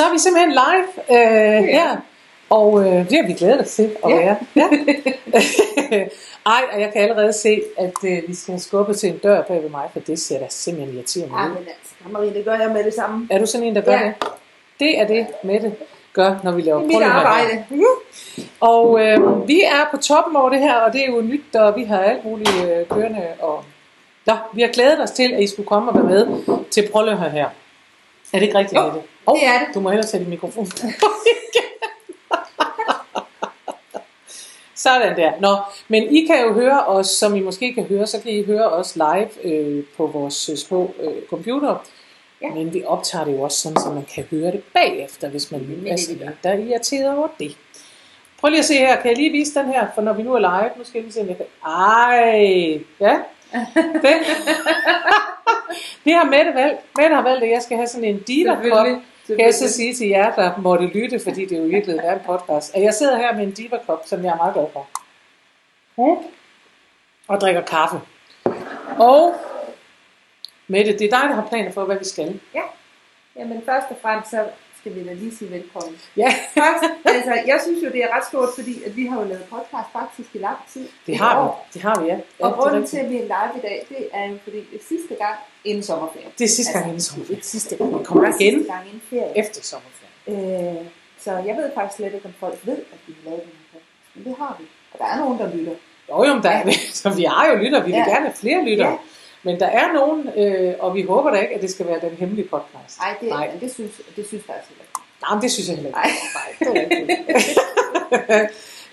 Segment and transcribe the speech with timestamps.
[0.00, 1.96] Så er vi simpelthen live øh, her,
[2.50, 4.16] og øh, det har vi glædet os til at Ja.
[4.16, 4.36] være.
[4.56, 4.66] Ja.
[6.54, 9.62] Ej, og jeg kan allerede se, at øh, vi skal skubbe til en dør bag
[9.62, 11.48] ved mig, for det ser da simpelthen irriterende Ja, ud.
[11.48, 13.28] men altså, Marie, det gør jeg med det samme.
[13.30, 14.04] Er du sådan en, der gør Ja.
[14.04, 14.14] det?
[14.80, 15.72] Det er det, Mette
[16.12, 17.64] gør, når vi laver Det er mit arbejde.
[18.60, 21.76] Og øh, vi er på toppen over det her, og det er jo nyt, og
[21.76, 23.26] vi har alt muligt øh, kørende.
[23.40, 23.64] Og...
[24.26, 26.26] Nå, vi har glædet os til, at I skulle komme og være med
[26.70, 26.88] til
[27.18, 27.44] høre her.
[28.32, 29.00] Er det ikke rigtigt, Jo, Mette?
[29.26, 29.74] Oh, det er det.
[29.74, 30.76] Du må hellere sætte din mikrofon på.
[34.74, 35.32] Sådan der.
[35.40, 35.56] Nå,
[35.88, 38.68] men I kan jo høre os, som I måske kan høre, så kan I høre
[38.68, 41.76] os live øh, på vores øh, små øh, computer.
[42.42, 42.48] Ja.
[42.54, 45.60] Men vi optager det jo også sådan, så man kan høre det bagefter, hvis man
[45.60, 46.26] det er vi sådan gør.
[46.26, 47.56] en, der er irriteret over det.
[48.40, 48.96] Prøv lige at se her.
[49.00, 49.86] Kan jeg lige vise den her?
[49.94, 51.46] For når vi nu er live, nu skal jeg lige se, om jeg kan...
[51.66, 52.80] Ej!
[53.00, 53.18] Ja.
[54.04, 54.18] Den.
[56.04, 56.80] det har Mette valgt.
[56.96, 58.24] Mette har valgt, at jeg skal have sådan en.
[58.26, 59.02] Selvfølgelig.
[59.36, 62.14] Kan jeg så sige til jer, der måtte lytte, fordi det jo i virkeligheden er
[62.14, 64.66] en podcast, at jeg sidder her med en diva kop, som jeg er meget glad
[64.72, 64.88] for.
[65.96, 66.24] Mm.
[67.28, 68.00] Og drikker kaffe.
[68.98, 69.34] Og
[70.66, 72.40] Mette, det er dig, der har planer for, hvad vi skal.
[72.54, 72.62] Ja.
[73.36, 74.44] Jamen først og fremmest, så
[74.80, 75.94] skal vi da lige sige velkommen.
[76.16, 79.26] Ja, Først, altså, jeg synes jo, det er ret stort, fordi at vi har jo
[79.28, 80.88] lavet podcast faktisk i lang tid.
[81.06, 81.48] det har vi.
[81.74, 82.14] Det har vi, ja.
[82.14, 84.56] ja Og det, grunden til, at vi er live i dag, det er jo fordi,
[84.72, 86.30] det sidste gang inden sommerferien.
[86.38, 87.42] det er sidste gang Altså, inden sommerferien.
[87.42, 88.04] Sidste Vi gang.
[88.06, 89.38] kommer Det er igen Sidste gang inden ferie.
[89.38, 90.76] efter sommerferien.
[90.80, 90.84] Øh,
[91.24, 93.80] så jeg ved faktisk slet ikke, om folk ved, at vi har lavet den her.
[94.14, 94.64] Men det har vi.
[94.92, 95.72] Og der er nogen, der lytter.
[96.10, 96.62] Jo, jo, der er,
[97.02, 98.10] så vi har jo lytter, vi vil Ja.
[98.12, 98.88] gerne have flere lytter.
[98.88, 98.96] Ja.
[99.42, 102.10] Men der er nogen, øh, og vi håber da ikke, at det skal være den
[102.10, 102.98] hemmelige podcast.
[103.00, 103.50] Ej, det, Nej.
[103.60, 104.92] Det synes, det synes jeg altså ikke.
[105.22, 105.98] Nej, men det synes jeg heller ikke.
[105.98, 106.10] Nej.
[106.34, 107.58] Nej, det er rigtigt.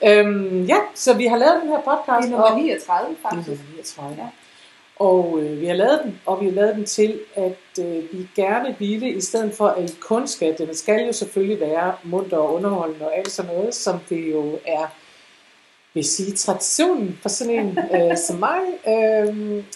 [0.08, 2.28] øhm, ja, så vi har lavet den her Det podcast.
[2.28, 3.48] er nummer og- 39, Det er faktisk.
[3.50, 4.16] nummer 39.
[4.24, 4.28] Ja.
[5.00, 8.28] Og øh, vi har lavet den, og vi har lavet den til, at øh, vi
[8.36, 12.54] gerne ville, i stedet for at kun skal, den skal jo selvfølgelig være munter og
[12.54, 14.86] underholdende og alt sådan noget, som det jo er,
[15.98, 18.60] vil sige, traditionen for sådan en øh, som mig.
[18.88, 19.36] Øh,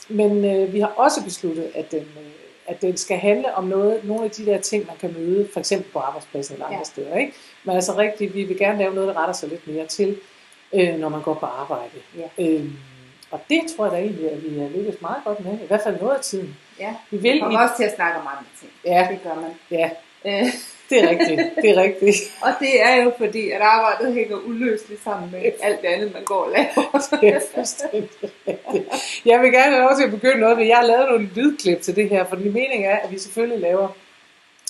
[0.09, 2.31] men øh, vi har også besluttet, at den, øh,
[2.67, 5.59] at den skal handle om noget, nogle af de der ting, man kan møde, for
[5.59, 6.83] eksempel på arbejdspladsen eller andre Ja.
[6.83, 7.17] steder.
[7.17, 7.33] Ikke?
[7.63, 10.17] Men altså rigtigt, vi vil gerne lave noget, der retter sig lidt mere til,
[10.73, 11.91] øh, når man går på arbejde.
[12.17, 12.43] Ja.
[12.45, 12.71] Øhm,
[13.31, 15.81] og det tror jeg da egentlig, at vi har lykkes meget godt med, i hvert
[15.83, 16.57] fald noget af tiden.
[16.79, 16.95] Ja.
[17.11, 18.71] Vi vil Vi i, kommer også til at snakke om andre ting.
[18.85, 19.51] ja, Det gør man.
[19.71, 19.89] ja,
[20.25, 20.45] Øh,
[20.91, 22.17] det er rigtigt, det er rigtigt.
[22.41, 26.23] og det er jo fordi, at arbejdet hænger uløseligt sammen med alt det andet, man
[26.23, 26.99] går og laver.
[27.21, 28.09] Det er fuldstændig.
[29.25, 31.81] Jeg vil gerne have lov til at begynde noget, men jeg har lavet nogle lydklip
[31.81, 33.87] til det her, for min mening er, at vi selvfølgelig laver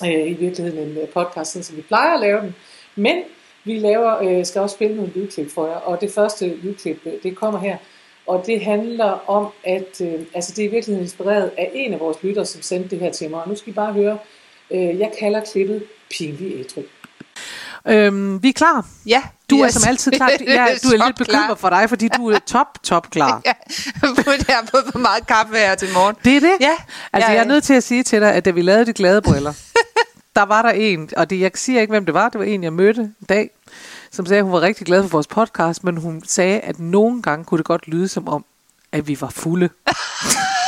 [0.05, 2.55] øh, i virkeligheden en øh, podcast, sådan som vi plejer at lave den.
[2.95, 3.23] Men
[3.63, 7.13] vi laver, øh, skal også spille nogle lydklip for jer, og det første lydklip, øh,
[7.23, 7.77] det kommer her.
[8.27, 11.99] Og det handler om, at øh, altså det er i virkeligheden inspireret af en af
[11.99, 13.41] vores lyttere, som sendte det her til mig.
[13.43, 14.17] Og nu skal I bare høre,
[14.71, 16.83] øh, jeg kalder klippet pinlig ædru.
[17.87, 18.85] Øhm, vi er klar.
[19.05, 20.29] Ja, Du vi er som altid klar.
[20.47, 23.41] Ja, du er lidt bekymret for dig, fordi du er top, top klar.
[23.45, 23.53] Ja,
[24.01, 24.09] jeg
[24.55, 26.15] har fået for meget kaffe her til morgen.
[26.25, 26.51] Det er det?
[26.59, 26.75] Ja,
[27.13, 28.93] Altså, ja, jeg er nødt til at sige til dig, at da vi lavede de
[28.93, 29.53] glade briller,
[30.35, 32.63] der var der en, og det, jeg siger ikke, hvem det var, det var en,
[32.63, 33.49] jeg mødte en dag,
[34.11, 37.21] som sagde, at hun var rigtig glad for vores podcast, men hun sagde, at nogle
[37.21, 38.45] gange kunne det godt lyde som om,
[38.91, 39.69] at vi var fulde.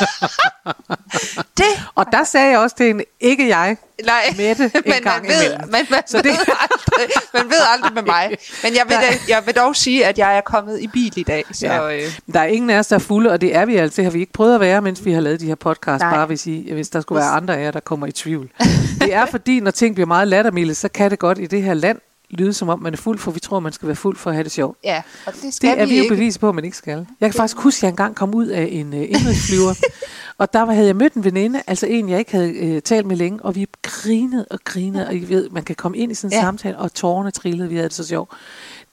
[1.58, 5.22] Det, Og der sagde jeg også til hende, ikke jeg, nej, Mette, en men gang
[5.22, 5.70] man ved, imellem.
[5.70, 8.36] man, man, Så det- ved aldrig, man ved aldrig med mig.
[8.62, 11.22] Men jeg vil, da, jeg vil dog sige, at jeg er kommet i bil i
[11.22, 11.44] dag.
[11.52, 11.94] Så, Ja.
[11.96, 13.76] øh, Der er ingen af os, der er fulde, og det er vi.
[13.76, 16.02] Det har vi ikke prøvet at være, mens vi har lavet de her podcasts.
[16.02, 16.14] Nej.
[16.14, 18.50] Bare hvis, I, hvis der skulle være andre af jer, der kommer i tvivl.
[19.00, 21.74] Det er fordi, når ting bliver meget lattermilde, så kan det godt i det her
[21.74, 21.98] land
[22.30, 24.36] lyde som om, man er fuld, for vi tror, man skal være fuld for at
[24.36, 24.78] have det sjovt.
[24.84, 26.14] ja, og det skal Det er vi jo ikke.
[26.14, 27.06] bevis på, at man ikke skal.
[27.20, 29.74] Jeg kan faktisk huske, at jeg engang kom ud af en uh, indrigsflyver,
[30.38, 33.16] og der havde jeg mødt en veninde, altså en, jeg ikke havde uh, talt med
[33.16, 36.32] længe, og vi grinede og grinede, og I ved, man kan komme ind i sådan
[36.36, 36.42] en ja.
[36.42, 38.30] Samtale, og tårerne trillede, vi havde det så sjovt.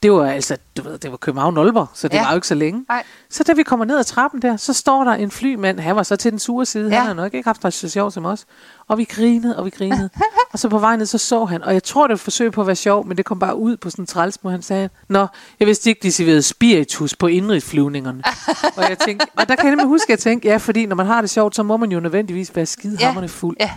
[0.03, 2.23] Det var altså, du ved, det var København Aalborg, så det ja.
[2.23, 2.85] Var jo ikke så længe.
[2.89, 3.03] Nej.
[3.29, 6.03] Så da vi kommer ned ad trappen der, så står der en flymand, han var
[6.03, 6.89] så til den sure side.
[6.89, 6.97] Ja.
[6.97, 8.45] han har nok ikke haft det så sjovt som os.
[8.88, 10.09] Og vi grinede, og vi grinede.
[10.53, 12.51] og så på vej ned, så så han, og jeg tror, det var et forsøg
[12.51, 14.62] på at være sjov, men det kom bare ud på sådan en træls, hvor han
[14.62, 15.27] sagde, Nå,
[15.59, 18.24] jeg vidste ikke, de serverede spiritus på indrigsflyvningerne.
[18.77, 20.95] og, jeg tænkte, og der kan jeg nemlig huske, at jeg tænkte, ja, fordi når
[20.95, 23.57] man har det sjovt, så må man jo nødvendigvis være skidehammerende fuld.
[23.59, 23.71] Ja.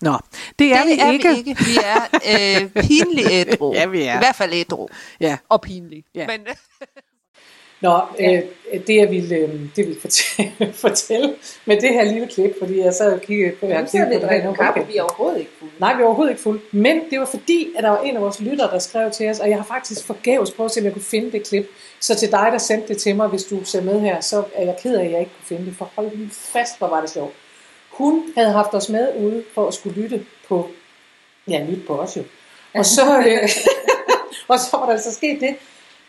[0.00, 0.18] Nå,
[0.58, 1.28] det er, det vi, er ikke.
[1.28, 1.56] vi ikke.
[1.64, 3.72] Vi er øh, pinlig ædru.
[3.78, 4.14] Ja, vi er.
[4.14, 4.88] I hvert fald ædru.
[5.20, 5.38] Ja.
[5.48, 6.04] Og pinlig.
[6.14, 6.26] Ja.
[6.26, 6.40] Men,
[7.80, 8.42] Nå, øh,
[8.86, 10.52] det jeg ville, øh, det ville fortælle,
[10.86, 11.34] fortælle
[11.64, 14.20] med det her lille klip, fordi jeg sad og kiggede på, Nu sidder vi og
[14.20, 15.72] på det her drikker kaffe, vi er overhovedet ikke fulde.
[15.78, 16.60] Nej, vi er overhovedet ikke fuld.
[16.72, 19.40] Men det var fordi, at der var en af vores lyttere, der skrev til os,
[19.40, 21.66] og jeg har faktisk forgæves prøvet at se, om jeg kunne finde det klip.
[22.00, 24.64] Så til dig, der sendte det til mig, hvis du ser med her, så er
[24.64, 25.74] jeg ked af, at jeg ikke kunne finde det.
[25.78, 27.34] For hold fast, hvor var det sjovt.
[27.90, 30.70] Hun havde haft os med ude for at skulle lytte på
[31.48, 32.22] Ja, nyt på os jo.
[32.74, 33.48] Og så, øh,
[34.48, 35.56] og så var der så sket det,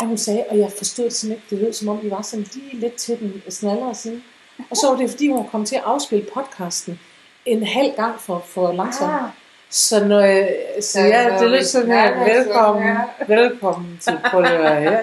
[0.01, 2.21] at hun sagde, og jeg forstod det sådan ikke, det lød som om, vi var
[2.21, 4.21] sådan lige lidt til den snallere side.
[4.69, 6.99] Og så var det, fordi hun kommet til at afspille podcasten
[7.45, 9.11] en halv gang for, for langsomt.
[9.11, 9.21] Ah.
[9.69, 10.49] Så når jeg
[10.81, 14.99] siger, Ja, ja, det lød sådan her, velkommen, her." velkommen til Prøver her.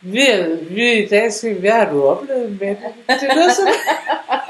[0.00, 0.26] Vi,
[0.70, 2.78] vi i dag skal, hvad har du oplevet med det?
[3.08, 3.72] Det lød sådan.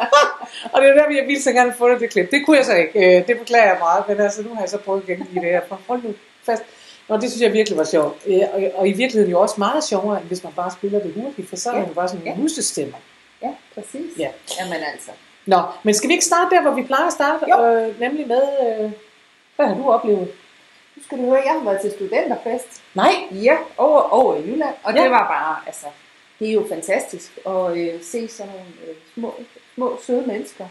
[0.72, 2.30] og det er der, jeg ville så gerne få det, det klip.
[2.30, 3.18] Det kunne jeg så ikke.
[3.18, 5.42] Øh, Det beklager jeg meget, men altså, nu har jeg så prøvet igen i det
[5.42, 5.60] her.
[5.88, 6.14] Hold nu
[6.46, 6.62] fast.
[7.08, 8.16] Nå, det synes jeg virkelig var sjovt.
[8.26, 11.12] Øh, Og, og i virkeligheden jo også meget sjovere, end hvis man bare spiller det
[11.14, 11.80] hurtigt, for så er Ja.
[11.82, 12.34] det jo bare sådan en Ja.
[12.34, 12.96] husestemmer.
[13.42, 14.18] Ja, præcis.
[14.18, 14.28] Ja.
[14.60, 15.10] Jamen altså.
[15.46, 17.44] Nå, men skal vi ikke starte der, hvor vi plejer at starte?
[17.50, 17.64] Jo.
[17.66, 18.90] Øh, nemlig med, øh,
[19.56, 20.28] hvad har du oplevet?
[20.96, 22.82] Nu skal du høre, jeg har været til studenterfest.
[22.94, 24.74] Nej, Ja, over, over i Jylland.
[24.82, 25.02] Og Ja.
[25.02, 25.86] det var bare, altså,
[26.38, 29.34] det er jo fantastisk at øh, se sådan nogle øh, små,
[29.74, 30.64] små, søde mennesker.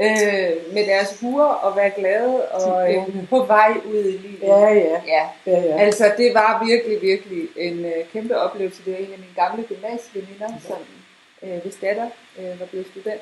[0.00, 4.38] Øh, med deres huer og være glade og øh, på vej ud i livet.
[4.42, 5.00] Ja, ja.
[5.06, 5.28] ja.
[5.46, 5.78] ja, ja.
[5.78, 8.82] Altså, det var virkelig, virkelig en øh, kæmpe oplevelse.
[8.84, 10.78] Det var en af mine gamle gymnasieveninder, som
[11.42, 12.08] øh, hvis datter
[12.38, 13.20] øh, var blevet student.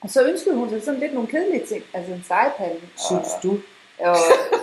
[0.00, 3.42] Og så ønskede hun sig sådan lidt nogle kedelige ting, altså en sejpande Synes og,
[3.42, 3.58] du?
[3.98, 4.16] og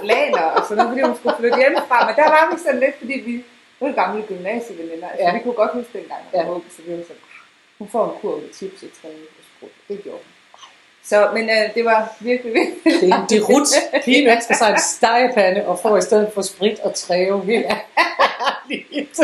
[0.03, 2.05] laner og sådan noget, fordi hun skulle flytte hjemmefra.
[2.07, 3.43] Men der var vi sådan lidt, fordi vi
[3.79, 5.07] var gamle gymnasieveninder.
[5.09, 5.29] Altså, Ja.
[5.29, 5.37] ja.
[5.37, 6.39] vi kunne godt huske dengang, Ja.
[6.41, 6.45] ja.
[6.75, 7.39] så vi var sådan, "Ah,
[7.79, 9.27] hun får en kurv med chips i træet.
[9.87, 10.31] Det gjorde hun.
[11.05, 13.01] Så, men øh, det var virkelig, virkelig...
[13.01, 13.67] Det er det rut.
[14.05, 17.45] Pigen ønsker sig en stegepande og får i stedet for sprit og træve.
[17.45, 19.19] Helt ærligt.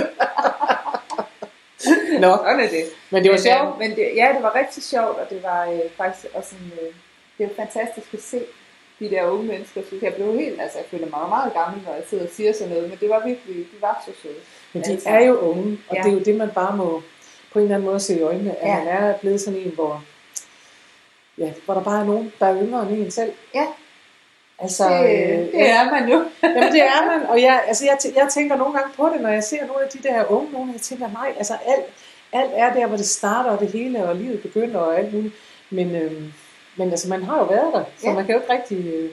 [2.20, 2.84] Nå, Sådan er det.
[3.10, 3.74] men det var sjovt.
[3.74, 6.72] øh, Men det, ja, det var rigtig sjovt, og det var øh, faktisk også en,
[6.82, 6.94] øh,
[7.38, 8.42] det var fantastisk at se
[9.00, 9.82] de der unge mennesker.
[9.90, 12.54] Så jeg blev helt, altså jeg føler mig meget gammel, når jeg sidder og siger
[12.54, 14.34] sådan noget, men det var virkelig, de var så søde.
[14.74, 15.10] Men de altså.
[15.10, 16.02] er jo unge, og Ja.
[16.02, 17.02] det er jo det, man bare må
[17.54, 18.78] på en eller anden måde se i øjnene, at Ja.
[18.78, 20.04] man er blevet sådan en, hvor,
[21.38, 23.32] ja, hvor der bare er nogen, der er yngre end en selv.
[23.56, 23.66] Ja.
[24.60, 26.18] Altså, Det, øh, det er man jo.
[26.44, 29.30] Jamen det er man, og jeg, altså jeg, jeg tænker nogle gange på det, når
[29.30, 31.86] jeg ser nogle af de der unge nogen, jeg tænker, nej, altså alt,
[32.34, 35.34] alt er der, hvor det starter, og det hele, og livet begynder, og alt muligt.
[35.70, 36.34] Men, øhm,
[36.76, 38.14] men altså, man har jo været der, så Ja.
[38.14, 38.94] man kan jo ikke rigtig...
[38.94, 39.10] Øh...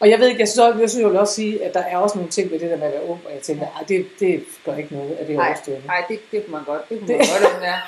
[0.00, 1.80] Og jeg ved ikke, jeg synes, også- jeg synes jo vil også sige, at der
[1.80, 3.84] er også nogle ting ved det der med at være ung, og jeg tænker, ej,
[3.88, 5.78] det, det gør ikke noget, at det er Nej, overstået.
[5.78, 6.88] nu." nej det, det kunne man godt.
[6.88, 7.80] Det kunne Det- man godt, om det er.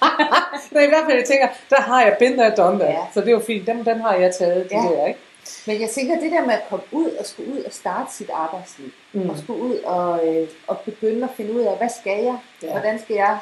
[0.72, 2.84] Men i hvert fald, jeg tænker, der har jeg been there, done.
[2.84, 2.96] Ja.
[3.14, 4.82] Så det er jo fint, dem, dem har jeg taget, de Ja.
[4.82, 5.20] der, ikke?
[5.66, 8.30] Men jeg tænker, det der med at komme ud og skulle ud og starte sit
[8.34, 9.30] arbejdsliv, Mm.
[9.30, 12.36] og skulle ud og, øh, og begynde at finde ud af, hvad skal jeg?
[12.62, 12.70] Ja.
[12.70, 13.38] Hvordan skal jeg?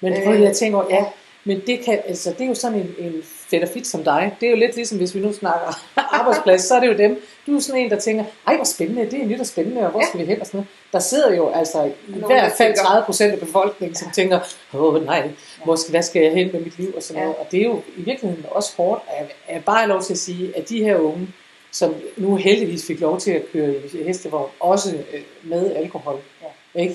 [0.00, 1.04] Men Øh, prøv lige at tænke over, ja.
[1.44, 4.36] Men det, kan, altså, det er jo sådan en, en fedt og fit som dig.
[4.40, 5.80] Det er jo lidt ligesom, hvis vi nu snakker
[6.20, 7.22] arbejdsplads, så er det jo dem.
[7.46, 9.90] Du er sådan en, der tænker, ej hvor spændende, det er nyt og spændende, og
[9.90, 10.06] hvor Ja.
[10.06, 10.68] skal vi hen og sådan noget.
[10.92, 11.90] Der sidder jo altså i
[12.26, 14.38] hvert fald tænker- 30 procent af befolkningen, som tænker,
[14.74, 15.30] åh nej,
[15.64, 17.24] hvor skal, hvad skal jeg hen med mit liv og sådan Ja.
[17.24, 17.38] noget.
[17.38, 20.52] Og det er jo i virkeligheden også hårdt, at jeg, bare lov til at sige,
[20.56, 21.28] at de her unge,
[21.72, 26.80] som nu heldigvis fik lov til at køre i hestevogn, også øh, med alkohol, Ja.
[26.82, 26.94] ikke?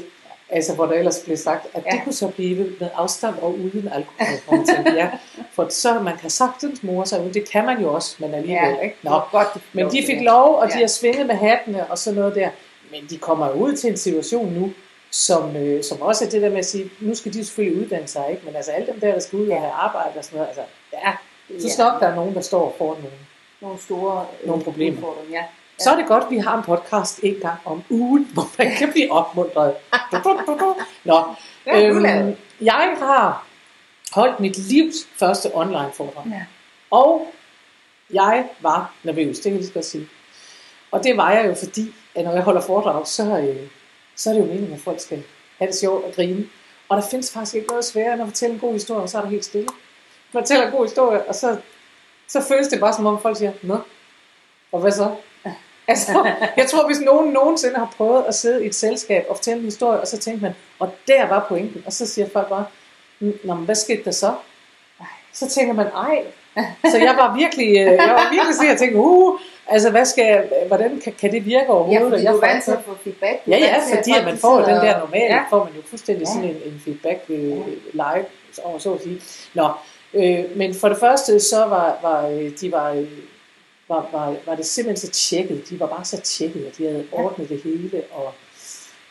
[0.51, 1.91] Altså, hvor der ellers blev sagt, at ja.
[1.91, 4.65] Det kunne så blive med afstand og uden alkohol.
[4.65, 5.09] Tænkte, ja,
[5.53, 7.29] for så man kan sagtens more sig ud.
[7.31, 8.69] Det kan man jo også, men alligevel.
[8.69, 8.95] Ja, ikke?
[9.03, 9.19] Nå.
[9.31, 10.79] godt, de Men de fik lov, og de Ja.
[10.79, 12.49] har svinget med hattene og sådan noget der.
[12.91, 14.71] Men de kommer ud til en situation nu,
[15.11, 18.07] som, øh, som også er det der med at sige, nu skal de selvfølgelig uddanne
[18.07, 18.41] sig, ikke?
[18.45, 20.61] men altså alle dem der, der skal ud og have arbejde og sådan noget, altså,
[20.93, 21.11] ja,
[21.59, 21.73] så Ja.
[21.73, 23.17] snart der er nogen, der står foran nogen.
[23.61, 25.07] nogle store øh, Nogle problemer.
[25.31, 25.43] Ja.
[25.79, 28.71] Så er det godt, at vi har en podcast en gang om ugen, hvor man
[28.77, 29.75] kan blive opmuntret.
[31.03, 31.23] Nå,
[31.73, 33.45] øhm, jeg har
[34.11, 36.25] holdt mit livs første online foredrag.
[36.25, 36.45] Ja.
[36.91, 37.27] Og
[38.13, 40.07] jeg var nervøs, det kan jeg lige så godt sige.
[40.91, 43.67] Og det var jeg jo, fordi at når jeg holder foredrag, så, øh,
[44.15, 45.23] så er det jo meningen, at folk skal
[45.57, 46.45] have det sjovt og grine.
[46.89, 49.17] Og der findes faktisk ikke noget sværere end at fortælle en god historie, og så
[49.17, 49.67] er der helt stille.
[50.33, 51.57] Man fortæller en god historie, og så,
[52.27, 53.77] så føles det bare som om folk siger, Nå,
[54.71, 55.15] og hvad så?
[55.89, 59.59] Altså, jeg tror, hvis nogen nogensinde har prøvet at sidde i et selskab og fortælle
[59.59, 62.65] en historie, og så tænker man, og der var pointen, og så siger folk bare,
[63.43, 64.33] Nå, men hvad skete der så?
[65.33, 66.23] Så tænker man, ej.
[66.91, 70.49] Så jeg var virkelig, øh, jeg var virkelig sådan, jeg tænkte, uh, altså hvad skal
[70.67, 72.03] hvordan kan, kan det virke Ja, overhovedet?
[72.03, 73.45] fordi Og jeg du er vant til at få feedback.
[73.45, 75.35] Du Ja, ja, fordi at man får den der normale, Ja.
[75.35, 75.41] ja.
[75.49, 76.31] får man jo fuldstændig Ja.
[76.33, 77.57] sådan en, en feedback øh,
[77.93, 78.25] live,
[78.63, 79.21] over så at sige.
[79.53, 79.69] Nå,
[80.13, 83.07] øh, men for det første, så var, var øh, de var, øh,
[83.89, 85.69] var, var, var det simpelthen så tjekket.
[85.69, 88.33] De var bare så tjekket, og de havde ordnet det hele, og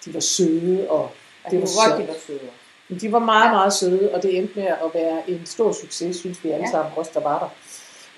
[0.04, 1.10] de var søde, og
[1.44, 2.02] det det var sjovt.
[2.02, 2.50] de var søde.
[2.88, 6.16] Men de var meget, meget søde, og det endte med at være en stor succes,
[6.16, 6.70] synes vi alle Ja.
[6.70, 7.48] sammen, os der var der.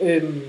[0.06, 0.42] Øhm,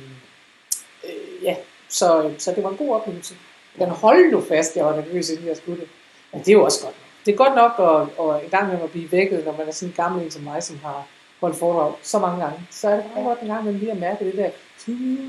[1.04, 1.56] øh, ja,
[1.90, 3.36] så, så det var en god oplevelse.
[3.76, 5.88] Men hold nu fast, jeg var nervøs, inden jeg skulle det.
[6.32, 6.96] Men det er jo også godt.
[7.26, 9.72] Det er godt nok at, at en gang med at blive vækket, når man er
[9.72, 11.08] sådan en gammel en som mig, som har
[11.40, 13.22] holde foredrag så mange gange, så er det Ja.
[13.22, 14.50] godt en gang, man lige at mærke det der.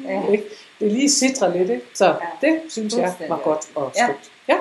[0.09, 0.27] Ja.
[0.33, 0.45] Ikke?
[0.81, 1.87] Det lige sidder lidt, ikke?
[1.95, 2.49] Så Ja.
[2.49, 4.05] det synes jeg var godt og Ja.
[4.05, 4.33] skønt.
[4.49, 4.57] Ja.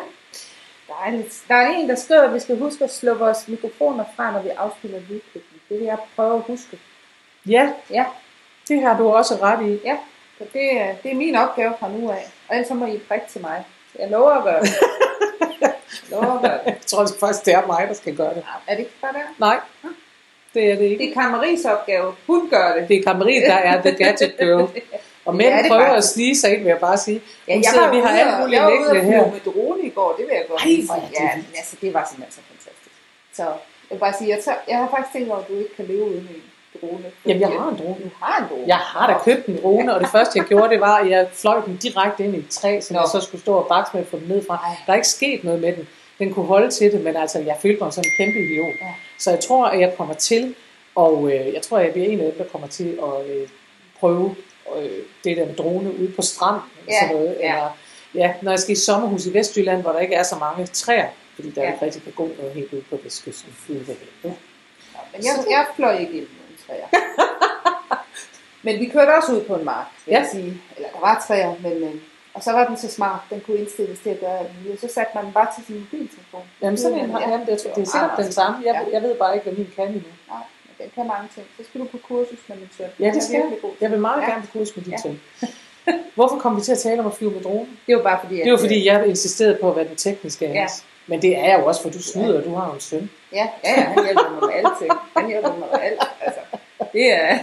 [1.04, 1.44] Dejligt.
[1.48, 4.42] Der er en, der skriver, at vi skal huske at slå vores mikrofoner fra, når
[4.42, 5.60] vi afspiller lydklippen.
[5.70, 6.80] Det vil jeg prøve at huske.
[7.46, 8.06] ja, Ja,
[8.68, 9.80] det har du også ret i.
[9.86, 9.98] ja.
[10.38, 12.28] Så det, er- det er min opgave fra nu af.
[12.50, 13.64] Og ellers så må I prikke til mig.
[14.00, 14.70] Jeg lover at gøre det.
[15.62, 15.74] Jeg
[16.12, 16.66] lover at gøre det.
[16.66, 18.44] Jeg tror faktisk, det er mig, der skal gøre det.
[18.68, 19.20] Er det ikke bare der?
[19.38, 19.60] Nej,
[20.54, 21.04] det er det ikke.
[21.04, 22.14] Det er Kammeris opgave.
[22.28, 22.88] Hun gør det.
[22.88, 24.68] Det er Kammerit, der er the gadget girl.
[25.26, 26.14] Og mænd Ja, er prøver at faktisk.
[26.14, 27.22] snige sig ind, vil jeg bare sige.
[27.48, 29.40] Ja, jeg sidder, var vi har alt og- muligt jeg var ude og flyve med
[29.54, 30.88] drone i går, det vil jeg godt sige.
[31.20, 32.96] Ja, men altså, det var simpelthen så fantastisk.
[33.34, 33.54] Så jeg
[33.90, 36.04] vil bare sige, jeg, tager, jeg har faktisk tænkt over, at du ikke kan leve
[36.06, 36.42] uden en
[36.82, 37.04] drone.
[37.26, 37.96] Jamen, jeg har en drone.
[38.06, 38.64] Du har en drone?
[38.68, 41.28] Jeg har da købt en drone, og det første jeg gjorde, det var, at jeg
[41.34, 43.00] fløj den direkte ind i et træ, så Nå.
[43.00, 44.56] jeg så skulle stå og bakse med at få den ned fra.
[44.86, 45.88] Der er ikke sket noget med den.
[46.22, 48.76] Den kunne holde til det, men altså, jeg følte mig som en kæmpe idiot.
[48.82, 48.94] Ja.
[49.18, 50.56] Så jeg tror, at jeg kommer til,
[50.96, 53.48] og øh, jeg tror, at jeg bliver en af dem, der kommer til at øh,
[54.00, 54.36] prøve
[54.78, 54.90] øh,
[55.24, 56.62] det der med drone ude på stranden.
[56.80, 57.36] eller Ja, sådan noget.
[57.40, 57.54] ja.
[57.54, 57.70] Eller,
[58.16, 61.08] ja, når jeg skal i sommerhus i Vestjylland, hvor der ikke er så mange træer,
[61.36, 61.68] fordi der Ja.
[61.68, 61.74] ja.
[61.74, 63.54] ikke rigtig kan gå noget helt ude på vestkysten.
[63.68, 63.88] Havet.
[64.24, 64.30] Nå,
[65.14, 66.88] Men jeg, jeg fløj ikke ind i nogen træer.
[68.64, 70.20] men vi kørte også ud på en mark, vil Ja.
[70.20, 70.62] jeg sige.
[70.76, 71.84] Eller der var træer, men...
[71.84, 71.96] øh,
[72.34, 74.82] Og så var den så smart, den kunne indstilles til at gøre alt muligt.
[74.82, 76.42] Så satte man den bare til sin mobiltelefon.
[76.62, 77.12] Jamen, sådan en Ja.
[77.12, 77.40] har jeg.
[77.48, 78.58] Det, er- det er sikkert den samme.
[78.66, 80.00] Jeg, jeg ved bare ikke, hvad min kan endnu.
[80.30, 81.46] Nej, men den kan mange ting.
[81.58, 82.88] Så skal du på kursus med min søn.
[83.00, 83.52] Ja, det skal jeg.
[83.82, 84.30] Jeg vil meget Ja.
[84.30, 85.14] gerne på kurs med de Ja.
[86.16, 87.68] Hvorfor kom vi til at tale om at flyve med drone?
[87.88, 90.60] Det var bare fordi, Det var fordi, jeg insisterede på at være den tekniske Ja.
[90.60, 90.86] Hans.
[91.08, 93.10] Men det er jeg jo også, for du snyder, og du har jo en søn.
[93.34, 94.92] Ja, ja, ja, han hjælper mig med alting.
[95.18, 96.00] Han hjælper mig med alt.
[96.22, 96.41] Altså,
[96.94, 97.38] det er...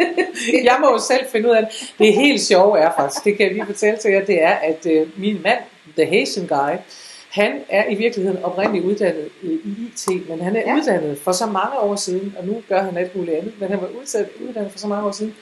[0.68, 1.92] Jeg må jo selv finde ud af det.
[1.98, 4.86] Det helt sjove er faktisk, det kan jeg lige fortælle til jer, det er, at
[4.86, 5.58] øh, min mand,
[5.96, 6.76] The Haitian Guy,
[7.30, 10.76] han er i virkeligheden oprindeligt uddannet i i IT, men han er Ja.
[10.76, 13.80] uddannet for så mange år siden, og nu gør han alt muligt andet, men han
[13.80, 15.34] var udsat, uddannet for så mange år siden,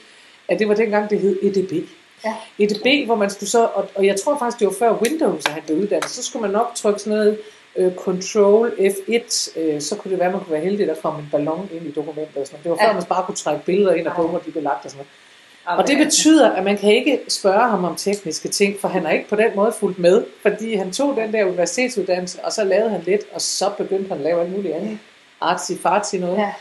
[0.47, 1.89] at det var dengang, det hed EDB.
[2.25, 2.33] Ja.
[2.59, 5.51] EDB, hvor man skulle så, og, og jeg tror faktisk, det var før Windows, at
[5.51, 7.37] han blev uddannet, så skulle man nok trykke sådan noget
[7.77, 11.01] øh, Control F1, øh, så kunne det være, at man kunne være heldig, at der
[11.01, 12.37] kom en ballon ind i dokumentet.
[12.37, 12.63] Og sådan noget.
[12.63, 12.93] Det var før, Ja.
[12.93, 15.79] man bare kunne trække billeder ind, og bomber de blev lagt og sådan noget.
[15.79, 19.11] Og det betyder, at man kan ikke spørge ham om tekniske ting, for han har
[19.11, 22.89] ikke på den måde fulgt med, fordi han tog den der universitetsuddannelse, og så lavede
[22.89, 24.97] han lidt, og så begyndte han at lave alt muligt andet.
[25.41, 26.37] Artsy fartsy noget.
[26.37, 26.53] Ja.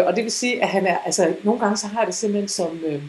[0.00, 2.48] Øh, og det vil sige, at han er, altså nogle gange så har det simpelthen
[2.48, 3.02] som, øh,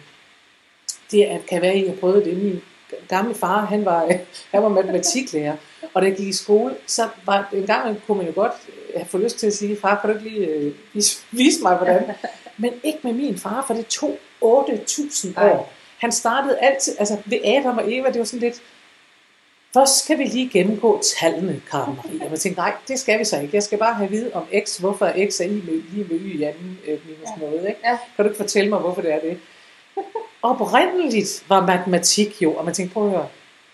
[1.11, 2.37] det er- kan være, at I har prøvet det.
[2.37, 2.61] Min
[3.09, 4.05] gamle far, han var,
[4.53, 5.55] han var matematiklærer,
[5.93, 8.73] og da jeg gik i skole, så var en gang kunne man jo godt øh,
[8.95, 11.75] have fået lyst til at sige, far, kan du ikke lige øh, vise, vise mig,
[11.75, 12.03] hvordan?
[12.57, 15.49] Men ikke med min far, for det tog 8.000 Ej.
[15.49, 15.73] år.
[15.97, 18.61] Han startede altid, altså ved Adam og Eva, det var sådan lidt,
[19.73, 22.21] først skal vi lige gennemgå tallene, Karen Marie.
[22.25, 23.55] Og jeg tænkte, nej, det skal vi så ikke.
[23.55, 26.05] Jeg skal bare have at vide om x, hvorfor er x er i med, lige
[26.09, 27.45] med y i anden øh, minus Ja.
[27.45, 27.67] noget.
[27.67, 27.79] Ikke?
[27.83, 27.97] Ja.
[28.15, 29.39] Kan du ikke fortælle mig, hvorfor det er det?
[30.41, 33.27] Oprindeligt var matematik jo, og man tænkte, prøv at høre.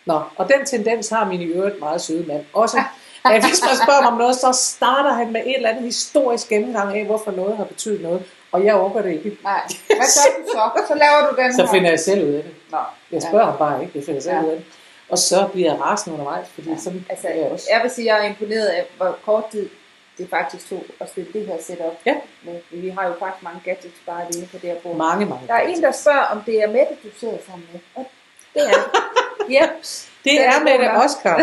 [0.07, 2.77] Nå, og den tendens har min i øvrigt meget søde mand også.
[3.25, 6.49] At hvis man spørger mig om noget, så starter han med et eller andet historisk
[6.49, 8.23] gennemgang af, hvorfor noget har betydet noget.
[8.51, 9.37] Og jeg overgår det ikke.
[9.43, 10.85] Nej, hvad gør du så?
[10.87, 11.71] Så laver du den Så her.
[11.71, 12.51] finder jeg selv ud af det.
[12.71, 12.77] Nå,
[13.11, 14.41] Jeg spørger ham bare ikke, jeg finder selv Ja.
[14.43, 14.65] ud af det.
[15.09, 17.67] Og så bliver jeg rasende undervejs, fordi Ja, sådan altså, er jeg også.
[17.73, 19.69] jeg vil sige, at jeg er imponeret af, hvor kort tid
[20.17, 21.93] det faktisk tog at stille det her setup.
[22.05, 22.15] Ja.
[22.43, 22.53] med.
[22.71, 24.95] Vi har jo faktisk mange gadgets bare alene på det her bord.
[24.95, 25.47] Mange, mange.
[25.47, 27.79] Der er en, der spørger, om det er Mette, du sidder sammen med.
[27.95, 28.05] Og
[28.53, 28.73] det er
[29.37, 29.53] det.
[29.53, 29.69] Ja,
[30.23, 31.35] Det er Mette Oscar.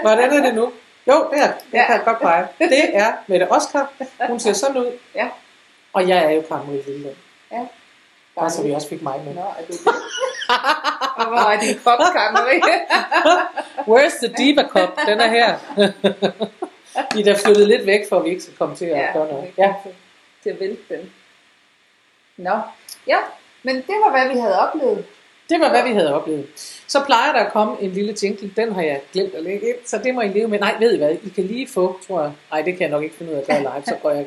[0.00, 0.72] Hvordan er det nu?
[1.08, 1.36] Jo, der.
[1.36, 1.86] Jeg Ja.
[1.86, 2.46] kan godt pege.
[2.58, 3.92] Det er Mette Oscar.
[4.28, 4.98] Hun ser sådan ud.
[5.14, 5.28] Ja.
[5.92, 7.16] Og jeg er jo Karen Marie Lilleland.
[7.52, 7.60] ja.
[8.38, 9.34] Bare så vi også fik mig med.
[9.34, 9.86] Nå, er du det?
[11.16, 11.98] Og hvor er din kop,
[12.32, 12.60] Marie?
[13.90, 14.98] Where's the diva cup?
[15.06, 15.56] Den er her.
[17.14, 19.12] Vi er da flyttet lidt væk, for at vi ikke skal komme til at ja,
[19.12, 19.44] gøre noget.
[19.56, 19.92] det Ja, er til,
[20.42, 21.12] til at vælte den.
[22.36, 22.58] Nå,
[23.06, 23.18] ja,
[23.62, 25.06] men det var, hvad vi havde oplevet.
[25.48, 26.46] Det var, hvad vi havde oplevet.
[26.86, 28.52] Så plejer der at komme en lille jingle.
[28.56, 30.58] Den har jeg glemt at lægge ind, så det må I leve med.
[30.58, 31.16] Nej, ved I hvad?
[31.24, 32.32] I kan lige få, tror jeg.
[32.50, 34.26] Nej, det kan jeg nok ikke finde ud af at gøre live, så går, jeg,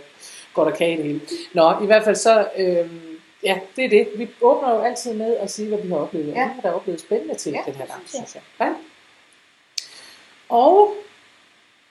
[0.54, 1.22] går der kage i det hele.
[1.54, 3.02] Nå, i hvert fald så, øhm,
[3.44, 4.08] ja, det er det.
[4.16, 6.28] Vi åbner jo altid med at sige, hvad vi har oplevet.
[6.28, 6.32] Ja.
[6.32, 8.42] Vi har da oplevet spændende ting Ja, den her gang, synes jeg.
[8.60, 8.74] Ja.
[10.50, 10.94] Og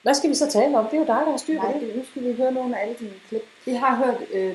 [0.01, 0.85] hvad skal vi så tale om?
[0.85, 2.83] Det er jo dig, der har styr på det, nu skal vi høre nogle af
[2.83, 3.45] alle dine klip.
[3.65, 4.17] Vi har hørt...
[4.33, 4.53] Øh,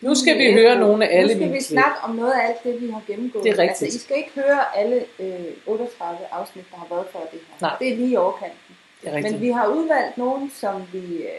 [0.00, 2.64] Nu skal vi høre nogle af alle Nu skal vi snakke om noget af alt
[2.64, 3.44] det, vi har gennemgået.
[3.44, 3.82] Det er rigtigt.
[3.82, 7.54] Altså, I skal ikke høre alle øh, 38 afsnit, der har været før det her.
[7.60, 7.76] Nej.
[7.78, 8.58] Det er lige i overkanten.
[9.02, 9.32] Det er rigtigt.
[9.34, 11.30] Men vi har udvalgt nogle, som vi øh,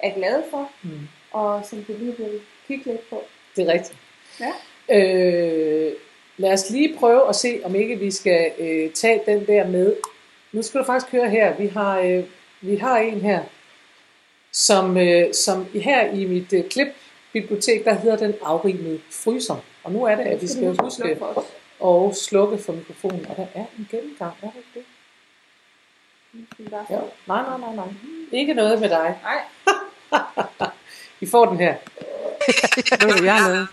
[0.00, 0.90] er glade for, Mm.
[1.32, 3.22] og som vi lige vil kigge lidt på.
[3.56, 3.98] Det er rigtigt.
[4.40, 4.52] Ja.
[5.00, 5.92] Øh,
[6.36, 9.96] lad os lige prøve at se, om ikke vi skal øh, tage den der med.
[10.52, 11.56] Nu skal du faktisk høre her.
[11.56, 12.24] Vi har, øh,
[12.60, 13.40] vi har en her,
[14.52, 16.88] som, øh, som her i mit øh, klip
[17.34, 19.56] bibliotek, der hedder den afrimede fryser.
[19.84, 21.18] Og nu er det, at vi skal jo huske
[21.84, 23.26] at slukke for mikrofonen.
[23.26, 24.84] Og der er en gennemgang, er det ikke det?
[26.58, 26.98] Nu Ja.
[27.26, 27.86] Nej, nej, nej, nej.
[28.32, 29.18] Ikke noget med dig.
[29.22, 29.40] Nej,
[31.20, 31.74] Vi får den her.
[33.00, 33.68] Det var det, jeg har lavet.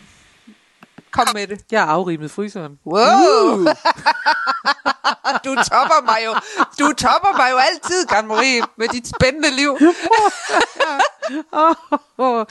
[1.11, 1.61] Kom med det.
[1.71, 2.79] Jeg har afrimet fryseren.
[2.85, 3.57] Wow!
[5.45, 6.33] du topper mig jo.
[6.79, 9.77] Du topper mig jo altid, Karen Marie, med dit spændende liv.
[12.17, 12.45] Oh,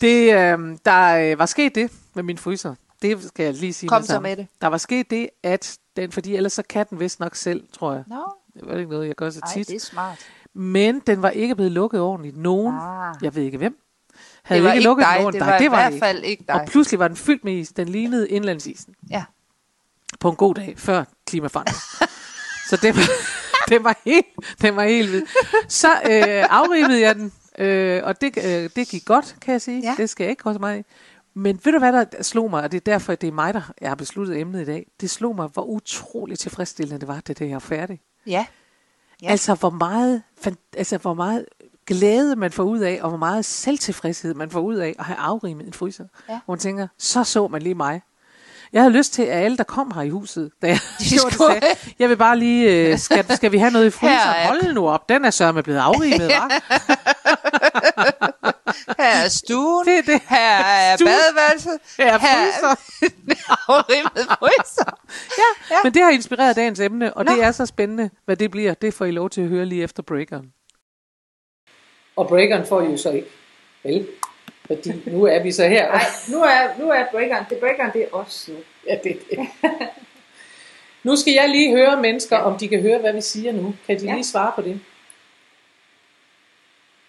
[0.00, 2.74] det, øh, der øh, var sket det med min fryser.
[3.02, 3.88] Det skal jeg lige sige.
[3.88, 4.46] Kom det så med det.
[4.60, 7.92] Der var sket det, at den, fordi ellers så kan den vist nok selv, tror
[7.92, 8.04] jeg.
[8.06, 9.68] Nå, Det var ikke noget, jeg gør så ej, tit.
[9.68, 10.18] det er smart.
[10.54, 12.36] Men den var ikke blevet lukket ordentligt.
[12.36, 13.14] Nogen, Ah.
[13.22, 13.76] jeg ved ikke hvem,
[14.44, 16.00] havde Det var ikke ikke lukket dig, det var Nej, i det var hvert det
[16.00, 16.68] fald ikke Og dig.
[16.68, 17.68] pludselig var den fyldt med is.
[17.68, 18.94] Den lignede indlandsisen.
[19.10, 19.24] Ja.
[20.20, 21.76] På en god dag, før klimaforandring.
[22.70, 23.02] så det var,
[23.70, 24.26] det var helt,
[24.62, 25.30] det var helt vildt.
[25.68, 29.80] Så øh, afrivede jeg den, øh, og det, øh, det gik godt, kan jeg sige.
[29.80, 29.94] Ja.
[29.96, 30.82] Det skal jeg ikke meget i.
[31.34, 33.54] Men ved du hvad, der slog mig, og det er derfor, at det er mig,
[33.54, 34.86] der jeg har besluttet emnet i dag.
[35.00, 38.02] Det slog mig, hvor utroligt tilfredsstillende det var, det her var færdigt.
[38.26, 38.46] Ja.
[39.22, 39.30] Ja.
[39.30, 40.22] Altså, hvor meget,
[40.76, 41.46] altså, hvor meget
[41.86, 45.18] glæde man får ud af, og hvor meget selvtilfredshed man får ud af at have
[45.18, 46.04] afrimet en fryser.
[46.28, 46.38] Ja.
[46.44, 48.02] Hvor man tænker, så så man lige mig.
[48.72, 51.24] Jeg havde lyst til, at alle, der kom her i huset, da jeg, De var
[51.28, 54.36] det, skulle- sagde, jeg vil bare lige, øh, skal, skal vi have noget i fryseren?
[54.36, 56.54] er- Hold nu op, den er sørme blevet afrimet, hva'?
[58.98, 59.86] Her er stuen.
[59.86, 60.20] Det er det.
[60.28, 61.10] Her er Stuen.
[61.10, 61.78] badeværelset.
[61.98, 62.74] Her er fryser.
[63.68, 64.98] afrimmet fryser.
[65.70, 67.32] Ja, men det har inspireret dagens emne, og Nå.
[67.32, 68.74] det er så spændende, hvad det bliver.
[68.74, 70.46] Det får I lov til at høre lige efter breakeren.
[72.16, 73.28] Og breakeren får I jo så ikke.
[73.82, 74.08] Vel?
[74.66, 75.88] Fordi nu er vi så her.
[75.92, 78.56] nej, nu er, nu er breakeren, det breakeren, det er os nu.
[78.86, 79.38] Ja, det det.
[81.02, 83.74] nu skal jeg lige høre mennesker, om de kan høre, hvad vi siger nu.
[83.86, 84.12] Kan de Ja.
[84.14, 84.80] lige svare på det?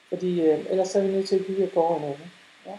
[0.09, 2.11] Fordi øh, ellers så er vi nødt til at at gå over.
[2.65, 2.71] Ja.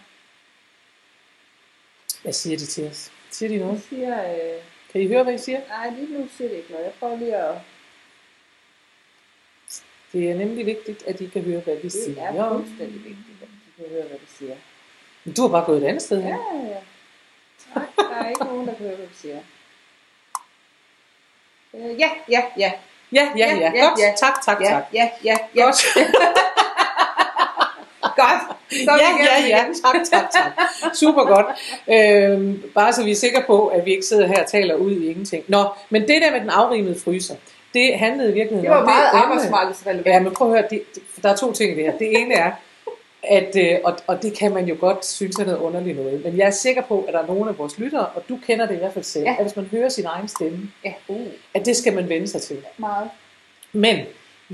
[2.22, 3.12] Hvad siger de til os?
[3.30, 3.72] Siger de noget?
[3.74, 5.60] Jeg siger, øh, Kan I høre, hvad I siger?
[5.68, 6.84] nej, lige nu siger det ikke noget.
[6.84, 7.54] Jeg prøver lige at,
[10.16, 12.22] Det er nemlig vigtigt, at I kan høre, hvad vi det siger.
[12.22, 14.54] er fuldstændig vigtigt, at du kan høre, hvad vi siger.
[15.24, 16.28] Men Du har bare gået et andet sted hen.
[16.30, 16.78] Ja, ja, ja.
[17.74, 19.38] Nej, der er ikke nogen, der kan høre, hvad vi siger.
[21.74, 22.72] Øh, ja, ja, ja.
[23.12, 23.72] Ja, ja, ja.
[23.74, 23.98] Ja, Godt.
[24.00, 24.12] ja.
[24.16, 24.84] Tak, tak, Ja, tak.
[24.94, 25.62] ja, ja, ja.
[25.64, 25.76] Godt.
[28.16, 28.42] Godt.
[28.70, 29.64] Så ja, ja, ja.
[29.82, 30.52] Tak, tak, tak.
[30.94, 31.46] Super godt.
[31.88, 34.92] Øhm, bare så vi er sikre på, at vi ikke sidder her og taler ud
[34.92, 35.44] i ingenting.
[35.48, 37.34] Nå, men det der med den afrimede fryser,
[37.74, 40.06] det handlede i virkeligheden Det var meget arbejdsmarkedsrelevant.
[40.06, 41.98] Ja, men prøv at høre, det, det, der er to ting det her.
[41.98, 42.50] Det ene er,
[43.22, 46.36] at, øh, og, og det kan man jo godt synes er noget underligt noget, men
[46.38, 48.74] jeg er sikker på, at der er nogle af vores lyttere, og du kender det
[48.74, 49.34] i hvert fald selv, Ja.
[49.38, 52.42] at hvis man hører sin egen stemme, Ja, uh, at det skal man vende sig
[52.42, 52.56] til.
[52.78, 53.10] meget.
[53.72, 53.96] Men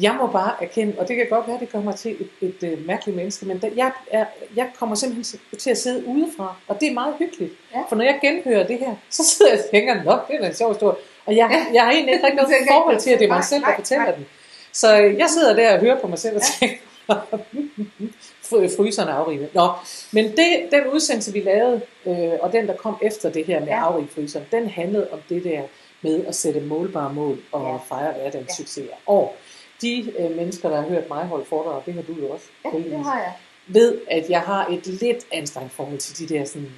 [0.01, 2.29] jeg må bare erkende, og det kan godt være, det gør mig til et,
[2.63, 4.25] et, et mærkeligt menneske, men jeg, er,
[4.57, 7.53] jeg kommer simpelthen til at sidde udefra, og det er meget hyggeligt.
[7.75, 7.81] Ja.
[7.89, 10.55] For når jeg genhører det her, så sidder jeg og tænker, nå, det er en
[10.55, 10.97] sjov historie.
[11.27, 11.75] Og jeg, Ja.
[11.75, 14.05] jeg har egentlig ikke rigtig noget forhold til, at det er mig selv, der fortæller
[14.05, 14.15] nej.
[14.15, 14.27] den.
[14.73, 16.77] Så jeg sidder der og hører på mig selv og tænker,
[18.51, 19.55] fry- fryserne er afrimet.
[19.55, 19.69] Nå,
[20.13, 23.69] men det, den udsendelse, vi lavede, øh, og den, der kom efter det her med
[23.69, 23.75] Ja.
[23.89, 25.63] afrige fryseren, den handlede om det der
[26.03, 27.97] med at sætte målbare mål og Ja.
[27.97, 28.55] fejre hverdagens Ja.
[28.55, 28.95] succeser.
[29.07, 29.35] Og
[29.83, 32.71] de øh, mennesker, der har hørt mig holde foredrag, det har du jo også, Ja,
[32.79, 33.33] det har jeg.
[33.67, 36.71] ved, at jeg har et lidt anstrengt forhold til de der sådan,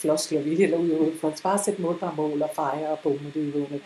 [0.00, 1.34] floskler, vi hælder ud ud for.
[1.42, 3.78] Bare sætte målbare mål og fejre og bomme det i ja.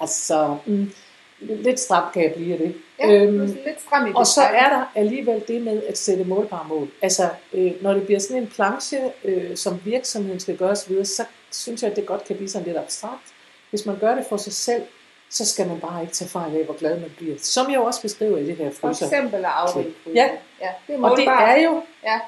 [0.00, 0.92] Altså, mm,
[1.38, 2.74] lidt stramt kan jeg blive af det.
[2.98, 6.66] Ja, øhm, lidt stram i Og så er der alligevel det med at sætte målbare
[6.68, 6.88] mål.
[7.02, 11.24] Altså, øh, når det bliver sådan en planche, øh, som virksomheden skal gøre osv., så
[11.52, 13.32] synes jeg, at det godt kan blive sådan lidt abstrakt.
[13.70, 14.82] Hvis man gør det for sig selv,
[15.30, 17.36] så skal man bare ikke tage fejl af, hvor glad man bliver.
[17.38, 19.06] Som jeg jo også beskriver i det her For fryser.
[19.06, 19.94] eksempel at afrige.
[20.14, 20.28] Ja.
[20.60, 20.68] ja.
[20.86, 22.20] det er Og det er jo, Ja.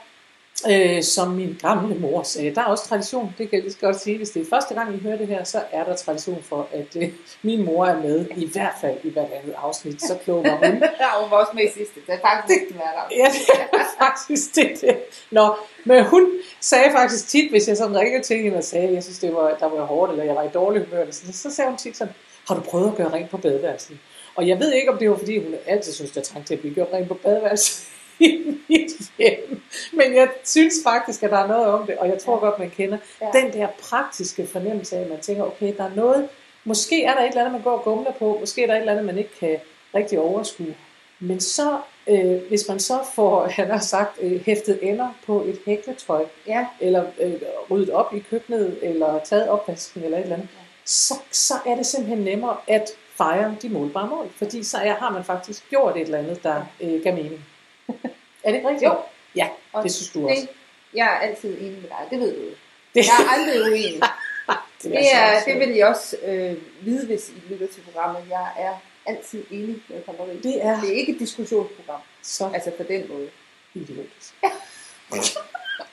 [0.71, 3.35] Øh, som min gamle mor sagde, der er også tradition.
[3.39, 4.17] Det kan jeg lige så godt sige.
[4.17, 6.97] Hvis det er første gang, I hører det her, så er der tradition for, at
[7.03, 7.09] øh,
[7.43, 10.03] min mor er med, i hvert fald i hvert andet afsnit.
[10.03, 10.83] Så klog var hun.
[11.01, 12.01] Ja, hun var også med i sidste.
[12.07, 13.17] Det er faktisk ikke hver dag.
[13.17, 14.81] Ja, det er faktisk det.
[14.81, 14.97] det.
[15.31, 18.95] Nå, men hun sagde faktisk tit, hvis jeg sådan ringede til hende og sagde, at
[18.95, 21.33] jeg synes, det var, der var hårdt, eller jeg var i dårlig humør, eller sådan,
[21.33, 22.15] så sagde hun tit sådan,
[22.49, 23.99] har du prøvet at gøre rent på badeværelset?
[24.35, 26.61] Og jeg ved ikke, om det var, fordi hun altid synes, jeg trængte til at
[26.61, 27.89] blive gjort rent på badeværelset
[28.21, 29.61] i mit hjem.
[29.93, 32.71] Men jeg synes faktisk, at der er noget om det, og jeg tror godt, man
[32.71, 33.27] kender Ja.
[33.41, 36.29] den der praktiske fornemmelse af, at man tænker, okay, der er noget,
[36.65, 38.79] måske er der et eller andet, man går og gumler på, måske er der et
[38.81, 39.57] eller andet, man ikke kan
[39.95, 40.75] rigtig overskue.
[41.21, 45.59] Men så, øh, hvis man så får, han har sagt, øh, hæftet ender på et
[45.67, 47.33] hækletøj, Ja, eller øh,
[47.71, 50.49] ryddet op i køkkenet, eller taget opvasken, eller et eller andet,
[50.85, 55.11] så, så er det simpelthen nemmere at fejre de målbare mål, fordi så er, har
[55.11, 57.45] man faktisk gjort et eller andet, der øh, gav mening.
[58.45, 58.83] er det ikke rigtigt?
[58.91, 58.95] Jo.
[59.37, 60.41] Ja, og det synes du også.
[60.41, 60.49] Det,
[60.95, 62.07] jeg er altid enig med dig.
[62.11, 62.51] Det ved du jo.
[62.95, 64.01] Det, Jeg er aldrig uenig.
[64.83, 68.23] det, Det, er, det vil I også øh, vide, hvis I lytter til programmet.
[68.31, 68.75] Jeg er
[69.07, 70.37] altid enig med Kammeri.
[70.43, 72.01] Det er Det er ikke et diskussionsprogram.
[72.23, 73.29] så Altså på den måde.
[73.75, 74.35] idiotisk.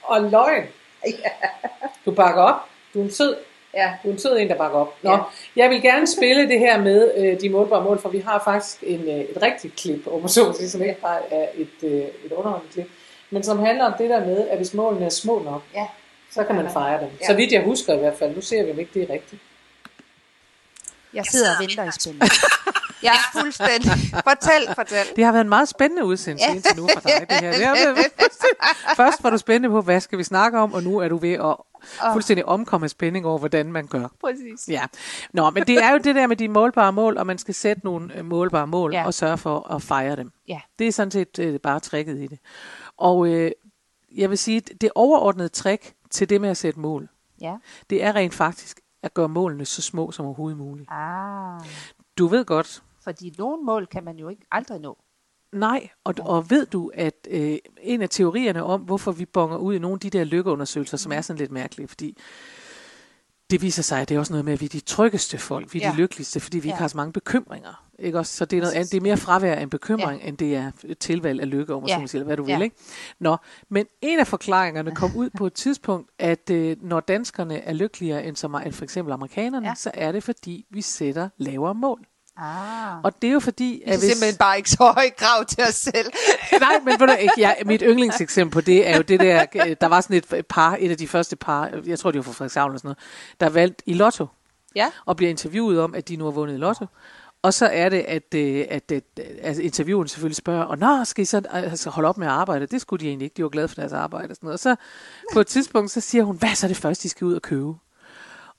[0.04, 0.64] Og løgn.
[1.08, 1.30] Ja.
[2.06, 2.60] Du bakker op.
[2.94, 3.36] Du er en sød,
[3.74, 3.94] Ja.
[4.04, 4.96] du er en sød en, der bakker op.
[5.04, 5.18] Nå, Ja.
[5.56, 8.78] jeg vil gerne spille det her med øh, de målbare mål, for vi har faktisk
[8.82, 11.92] en, øh, et rigtigt klip, om man så sige, som ikke bare er et, øh,
[12.26, 12.90] et underholdende klip,
[13.30, 15.86] men som handler om det der med, at hvis målene er små nok, Ja.
[16.32, 17.10] så kan man fejre dem.
[17.22, 17.26] Ja.
[17.26, 18.36] Så vidt jeg husker i hvert fald.
[18.36, 19.42] Nu ser vi, om ikke det er rigtigt.
[21.14, 22.22] Jeg sidder og venter i spænding.
[23.04, 23.92] Jeg er fuldstændig...
[24.30, 25.06] Fortæl, fortæl.
[25.16, 27.52] Det har været en meget spændende udsendelse indtil nu for dig, det her.
[27.52, 27.98] Det har været,
[29.02, 31.34] først var du spændende på, hvad skal vi snakke om, og nu er du ved
[31.34, 31.56] at
[32.14, 34.08] fuldstændig omkomme af spænding over, hvordan man gør.
[34.22, 34.68] Præcis.
[34.70, 34.86] Ja,
[35.34, 37.82] Nå, men det er jo det der med de målbare mål, og man skal sætte
[37.84, 39.06] nogle øh, målbare mål Ja.
[39.06, 40.32] og sørge for at fejre dem.
[40.48, 40.62] Ja.
[40.80, 42.40] Det er sådan set øh, bare tricket i det.
[42.98, 43.52] Og øh,
[44.16, 47.10] jeg vil sige, det overordnede trick til det med at sætte mål,
[47.42, 47.56] Ja.
[47.90, 50.88] det er rent faktisk at gøre målene så små som overhovedet muligt.
[50.92, 51.62] Ah.
[52.18, 54.98] Du ved godt, Fordi nogle mål kan man jo ikke aldrig nå.
[55.54, 59.74] Nej, og, og ved du, at øh, en af teorierne om, hvorfor vi bonger ud
[59.76, 62.18] i nogle af de der lykkeundersøgelser, som er sådan lidt mærkelige, fordi
[63.50, 65.74] det viser sig, at det er også noget med, at vi er de tryggeste folk,
[65.74, 65.92] vi er ja.
[65.92, 66.80] De lykkeligste, fordi vi ikke Ja.
[66.80, 67.84] har så mange bekymringer.
[68.00, 68.34] Ikke også?
[68.36, 70.28] Så det er, noget andet, det er mere fravær af en bekymring, ja.
[70.28, 72.00] end det er et tilvalg af lykke, om Ja.
[72.00, 72.06] ja.
[72.08, 72.58] sige, eller hvad du Ja.
[72.58, 72.64] vil.
[72.64, 72.76] Ikke?
[73.20, 73.38] Nå,
[73.70, 78.26] men en af forklaringerne kom ud på et tidspunkt, at øh, når danskerne er lykkeligere
[78.26, 79.68] end, som, end for eksempel amerikanerne.
[79.68, 79.76] Ja.
[79.76, 82.06] så er det fordi, vi sætter lavere mål.
[82.38, 83.04] Ah.
[83.04, 85.76] Og det er jo fordi, Vi er simpelthen bare ikke så høje krav til os
[85.76, 86.12] selv.
[86.60, 89.76] Nej, men ved du, ikke, jeg, mit yndlingseksempel på det er jo det der, øh,
[89.82, 92.32] der var sådan et par, et af de første par, jeg tror det var fra
[92.32, 92.98] Frederikshavn eller sådan noget,
[93.40, 94.28] der valgte i lotto
[94.76, 94.90] Ja.
[95.06, 96.86] og bliver interviewet om, at de nu har vundet i lotto.
[97.42, 99.04] Og så er det, at, øh, at, at,
[99.42, 102.66] at interviewen selvfølgelig spørger, og nå, skal I så altså, holde op med at arbejde?
[102.68, 104.54] Det skulle de egentlig ikke, de var glade for deres arbejde og sådan noget.
[104.54, 104.76] Og så
[105.34, 107.42] på et tidspunkt, så siger hun, hvad er så det første, de skal ud og
[107.42, 107.74] købe?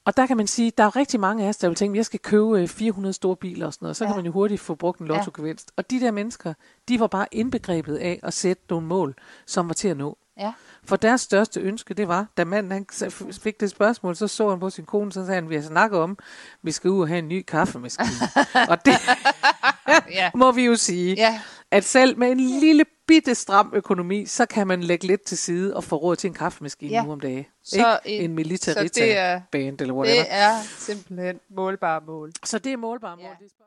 [0.07, 2.07] Og der kan man sige, der er rigtig mange af os, der vil tænke, jeg
[2.07, 4.09] skal købe øh, 400 store biler og sådan noget, så ja.
[4.09, 4.17] kan Ja.
[4.17, 5.73] man jo hurtigt få brugt en lotto-gevinst.
[5.77, 6.55] Og de der mennesker,
[6.89, 9.15] de var bare indbegrebet af at sætte nogle mål,
[9.47, 10.19] som var til at nå.
[10.39, 10.53] Ja.
[10.85, 12.87] For deres største ønske, det var, da manden han
[13.33, 15.99] fik det spørgsmål, så så han på sin kone, så sagde han, vi har snakket
[16.01, 16.19] om,
[16.63, 18.09] vi skal ud og have en ny kaffemaskine.
[18.71, 18.95] og det
[20.11, 20.31] Ja.
[20.43, 21.41] må vi jo sige, Ja.
[21.71, 25.77] at selv med en lille bitte stram økonomi, så kan man lægge lidt til side
[25.77, 27.03] og få råd til en kaffemaskine Ja.
[27.05, 27.47] nu om dagen.
[27.65, 28.17] Så Ikke?
[28.19, 30.23] en- en så militarita det er- band eller whatever.
[30.23, 32.33] Det er simpelthen målbare mål.
[32.45, 33.25] Så det er målbare mål.
[33.25, 33.31] Ja.
[33.41, 33.65] det er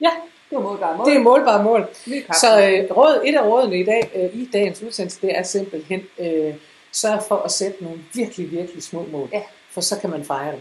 [0.00, 0.10] Ja,
[0.50, 1.06] Det var målbare mål.
[1.06, 1.88] det er målbare mål.
[2.32, 6.00] Så øh, råd, et af rådene i dag øh, i dagens udsendelse, det er simpelthen
[6.18, 6.54] øh,
[6.92, 9.28] sørg for at sætte nogle virkelig, virkelig små mål.
[9.32, 9.42] Ja.
[9.70, 10.60] For så kan man fejre dem.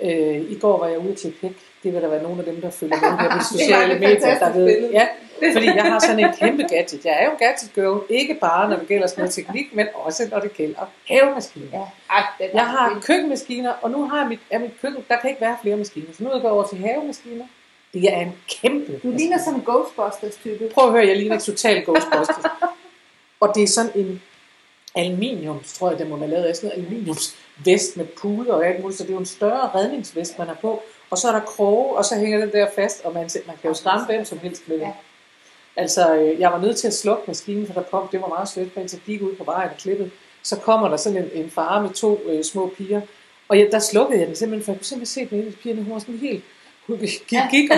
[0.00, 1.56] Øh, I går var jeg ude til pæk.
[1.84, 4.38] Det vil der være nogle af dem, der følger med her på de sociale medier,
[4.38, 4.66] der ved.
[4.66, 4.92] billede.
[4.92, 5.06] Ja,
[5.54, 7.04] fordi jeg har sådan en kæmpe gadget.
[7.04, 9.86] Jeg er jo en gadget girl, ikke bare når det gælder sådan noget teknik, men
[9.94, 11.66] også når det gælder havemaskiner.
[11.72, 11.84] Ja.
[12.10, 15.40] Ej, Jeg har køkkenmaskiner, og nu har jeg mit, er mit køkken, der kan ikke
[15.40, 16.06] være flere maskiner.
[16.16, 17.44] Så nu er jeg gået over til havemaskiner.
[17.94, 20.70] Det er en kæmpe Du ligner sådan en Ghostbusters-type.
[20.74, 22.44] Prøv at høre, jeg ligner total Ghostbusters.
[23.40, 24.22] og det er sådan en
[24.94, 28.80] aluminium, tror jeg, det må være lavet af sådan en aluminiumsvest med puder og alt
[28.82, 30.82] muligt, så det er jo en større redningsvest, man har på.
[31.10, 33.68] Og så er der kroge, og så hænger den der fast, og man, man kan
[33.68, 34.82] jo skræmme hvem som helst med det.
[34.82, 34.92] Ja.
[35.76, 38.48] Altså, øh, jeg var nødt til at slukke maskinen, for der kom, det var meget
[38.48, 40.10] sødt, mens jeg gik ud på vejen og klippede.
[40.42, 43.00] Så kommer der sådan en, en far med to øh, små piger,
[43.48, 45.54] og jeg, der slukkede jeg den simpelthen, for jeg kunne simpelthen se, den ene af
[45.62, 46.44] pigerne, hun var sådan helt,
[46.86, 47.76] hun gik, og,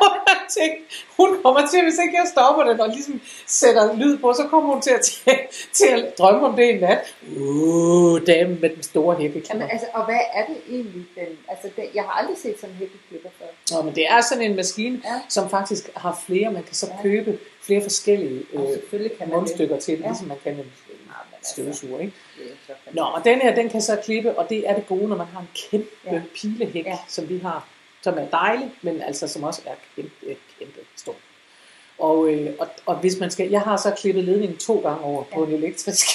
[0.00, 4.18] og jeg tænkte, hun kommer til, hvis ikke jeg stopper den og ligesom sætter lyd
[4.18, 5.38] på, så kommer hun til at, til,
[5.72, 7.14] til at drømme om det i nat.
[7.36, 9.54] Uh, dame med den store hækkeklipper.
[9.54, 11.04] Jamen, altså, og hvad er det egentlig?
[11.14, 13.76] Den, altså, den, jeg har aldrig set sådan en hækkeklipper før.
[13.76, 15.20] Nå, men det er sådan en maskine, Ja.
[15.28, 17.02] som faktisk har flere, man kan så Ja.
[17.02, 20.06] købe flere forskellige øh, kan mundstykker til, Ja.
[20.06, 22.12] ligesom man kan en altså- støvsuger, ikke?
[22.38, 22.44] det.
[22.86, 22.94] det.
[22.94, 25.26] Nå, og den her, den kan så klippe, og det er det gode, når man
[25.26, 26.20] har en kæmpe Ja.
[26.34, 26.98] pilehæk, ja.
[27.08, 27.68] som vi har,
[28.02, 31.14] som er dejlig, men altså som også er kæmpe, kæmpe stor.
[31.98, 35.24] Og, øh, og, og hvis man skal, jeg har så klippet ledningen to gange over
[35.30, 35.36] ja.
[35.36, 36.06] på en elektrisk.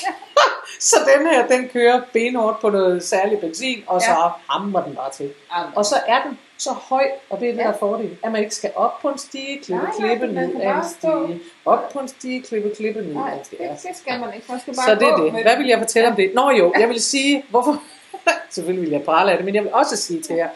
[0.79, 4.27] så den her, den kører benhårdt på noget særlig benzin, og så Ja.
[4.53, 5.33] hammer den bare til.
[5.57, 7.63] Jamen, Og så er den så høj, og det er det, Ja.
[7.63, 10.33] der er fordelen, at man ikke skal op på en stige, klippe, Nej, nej, klippe
[10.33, 13.39] man ned af en stige, op på en stige, klippe, klippe ned nej, af en
[13.39, 13.69] det, stige.
[13.69, 14.45] det skal man ikke.
[14.49, 15.31] Man skal bare Så det er det.
[15.43, 16.31] Hvad vil jeg fortælle om det?
[16.35, 17.83] Nå jo, jeg vil sige, hvorfor...
[18.49, 20.49] Selvfølgelig vil jeg prale af det, men jeg vil også sige til jer,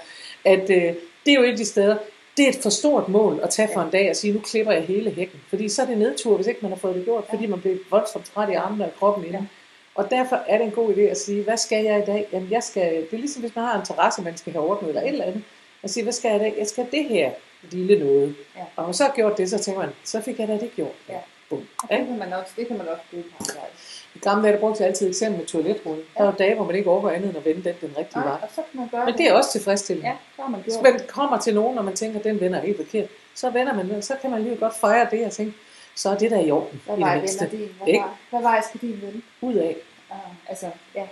[0.46, 0.94] at øh,
[1.30, 1.98] det er jo et af de steder,
[2.38, 4.72] det er et for stort mål at tage for en dag og sige, nu klipper
[4.72, 5.42] jeg hele hækken.
[5.50, 7.78] Fordi så er det nedtur, hvis ikke man har fået det gjort, fordi man bliver
[7.90, 9.42] voldsomt træt i armene og kroppen inden.
[9.42, 9.48] Ja.
[9.96, 12.28] Og derfor er det en god idé at sige, hvad skal jeg i dag?
[12.34, 14.90] Jamen jeg skal, det er ligesom hvis man har en terrasse, man skal have ordnet
[14.90, 15.44] eller et eller andet.
[15.84, 16.56] At sige, hvad skal jeg i dag?
[16.60, 17.32] Jeg skal det her
[17.72, 18.36] lille noget.
[18.56, 18.62] Ja.
[18.62, 20.72] Og når man så har gjort det, så tænker man, så fik jeg da det
[20.76, 20.96] gjort.
[21.10, 21.20] Ja.
[21.50, 21.68] Bum.
[21.84, 23.74] Og det kan man også, det kan man også bruge på arbejde.
[24.20, 26.04] I gamle dage, der brugte jeg altid eksempel med toiletrullen.
[26.18, 28.32] Der var dage, hvor man ikke overgår andet end at vende den den rigtige vej.
[28.42, 30.10] og så kan man gøre Men det er også tilfredsstillende.
[30.10, 32.60] Ja, så man gjort Hvis man kommer til nogen, og man tænker, at den vender
[32.60, 35.54] helt forkert, så vender man den, så kan man lige godt fejre det og tænke,
[35.96, 36.82] så er det der i orden.
[36.86, 37.60] Hvad i vej vender din?
[37.78, 38.00] Hvad Ikke?
[38.00, 39.22] vej, hvad vej skal din vende?
[39.42, 39.76] Ud af.
[40.10, 40.16] Uh,
[40.50, 41.08] altså, ja.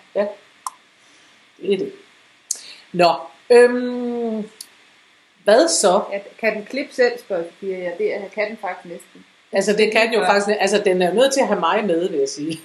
[1.61, 1.91] Det er det.
[2.93, 3.13] Nå,
[3.49, 4.49] øhm,
[5.43, 6.01] hvad så?
[6.11, 6.19] ja.
[6.39, 7.43] Kan den klippe selv, spørger.
[7.61, 9.25] Ja, det er- kan den faktisk næsten.
[9.53, 10.29] Altså det kan jo Ja.
[10.29, 12.59] faktisk, altså den er nødt til at have mig med, vil jeg sige.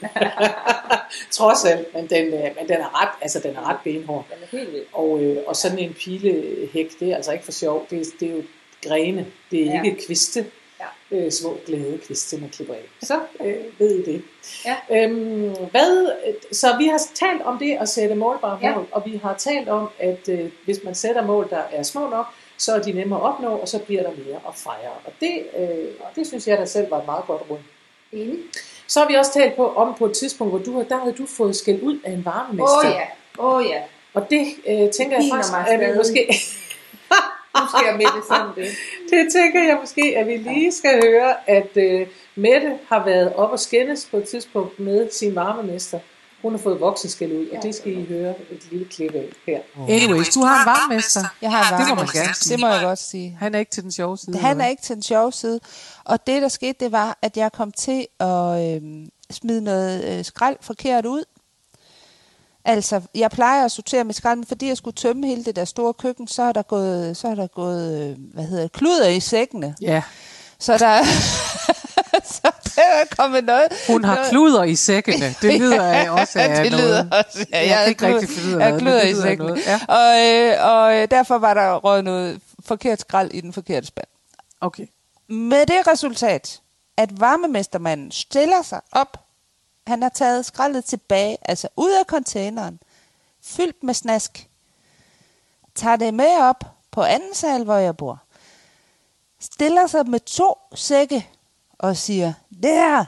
[1.30, 4.24] Trods alt, men den, øh, men den er ret, altså den er ret benhård.
[4.30, 4.84] Den er helt.
[4.92, 8.28] Og, øh, og sådan en pilehæk, det er altså ikke for sjov, det, er- det
[8.30, 8.42] er jo
[8.88, 9.82] grene, det er Ja.
[9.84, 10.46] ikke kviste.
[10.80, 11.16] Ja.
[11.18, 12.80] Øh, små glade kviste, man klipper af.
[13.02, 14.22] Så øh, ved I det.
[14.64, 14.76] Ja.
[14.90, 16.12] Øhm, hvad,
[16.52, 18.74] så vi har talt om det at sætte målbare Ja.
[18.74, 22.08] mål, og vi har talt om, at øh, hvis man sætter mål, der er små
[22.10, 22.26] nok,
[22.62, 24.92] så er de nemmere at opnå, og så bliver der mere at fejre.
[25.04, 27.58] Og det, øh, og det synes jeg da selv var et meget godt råd.
[28.12, 28.38] Enig.
[28.86, 31.26] Så har vi også talt på, om på et tidspunkt, hvor du, der havde du
[31.26, 32.78] fået skæld ud af en varmemester.
[32.78, 33.04] Åh oh, ja,
[33.38, 33.82] åh oh, ja.
[34.14, 36.34] Og det øh, tænker jeg piner faktisk, at vi måske,
[37.60, 38.68] Nu skal jeg det sådan det.
[39.10, 43.50] det tænker jeg måske, at vi lige skal høre, at øh, Mette har været op
[43.50, 45.98] og skændes på et tidspunkt med sin varmemester.
[46.42, 49.58] Hun har fået voksenskæld ud, og det skal I høre et lille klip af her.
[49.88, 51.20] Anyways, du har en varmester.
[51.42, 52.52] Jeg har en Det må man gerne sige.
[52.52, 53.36] Det må jeg godt sige.
[53.40, 54.38] Han er ikke til den sjove side.
[54.38, 55.60] Han er ikke til den sjove side.
[56.04, 60.24] Og det, der skete, det var, at jeg kom til at øh, smide noget øh,
[60.24, 61.24] skrald forkert ud.
[62.64, 65.64] Altså, jeg plejer at sortere med skrald, men fordi jeg skulle tømme hele det der
[65.64, 69.08] store køkken, så er der gået, så er der gået øh, hvad hedder det, kluder
[69.08, 69.74] i sækkene.
[69.80, 70.02] Ja,
[70.58, 71.02] Så der,
[72.76, 73.66] der er kommet noget.
[73.86, 75.34] hun har noget- kluder i sækkene.
[75.42, 76.84] Det lyder af også af det noget.
[76.84, 77.46] lyder også.
[77.52, 79.46] Ja, Jeg er ikke rigtig finde ud af jeg kluder i lyder af sækken.
[79.46, 79.80] noget, ja.
[79.88, 84.06] Og, øh, og øh, derfor var der røget noget forkert skrald i den forkerte spand.
[84.60, 84.86] Okay.
[85.28, 86.60] Med det resultat,
[86.96, 89.16] at varmemestermanden stiller sig op.
[89.86, 92.80] Han har taget skraldet tilbage, altså ud af containeren,
[93.44, 94.48] fyldt med snask.
[95.74, 98.22] Tager det med op på anden sal, hvor jeg bor.
[99.40, 101.28] Stiller sig med to sække
[101.82, 103.04] og siger, det her,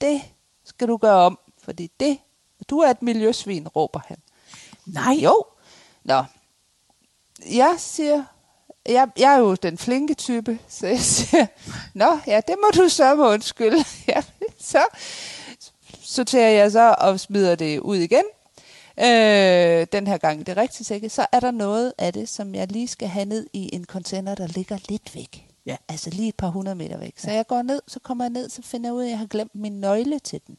[0.00, 0.22] det
[0.64, 2.18] skal du gøre om, fordi det,
[2.70, 4.16] du er et miljøsvin, råber han.
[4.86, 5.14] Nej.
[5.22, 5.44] Jo.
[6.04, 6.24] Nå.
[7.50, 8.24] Jeg siger,
[8.86, 11.46] jeg, jeg er jo den flinke type, så jeg siger,
[11.94, 13.84] nå, ja, det må du så må undskylde.
[14.08, 14.22] Ja,
[14.58, 14.84] så
[16.00, 18.24] sorterer jeg så og smider det ud igen.
[18.98, 22.72] Øh, den her gang det rigtige sække, så er der noget af det, som jeg
[22.72, 25.47] lige skal have ned i en container, der ligger lidt væk.
[25.68, 25.76] Ja.
[25.88, 27.18] Altså lige et par hundrede meter væk.
[27.18, 29.18] Så jeg går ned, så kommer jeg ned, så finder jeg ud af, at jeg
[29.18, 30.58] har glemt min nøgle til den.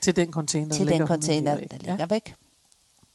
[0.00, 2.34] Til den container, der til ligger den 100 container, der ligger væk.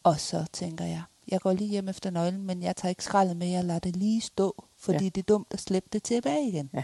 [0.04, 3.38] Og så tænker jeg, jeg går lige hjem efter nøglen, men jeg tager ikke skraldet
[3.38, 5.10] med, jeg lader det lige stå, fordi Ja.
[5.10, 6.70] det er dumt at slippe det tilbage igen.
[6.74, 6.84] Ja.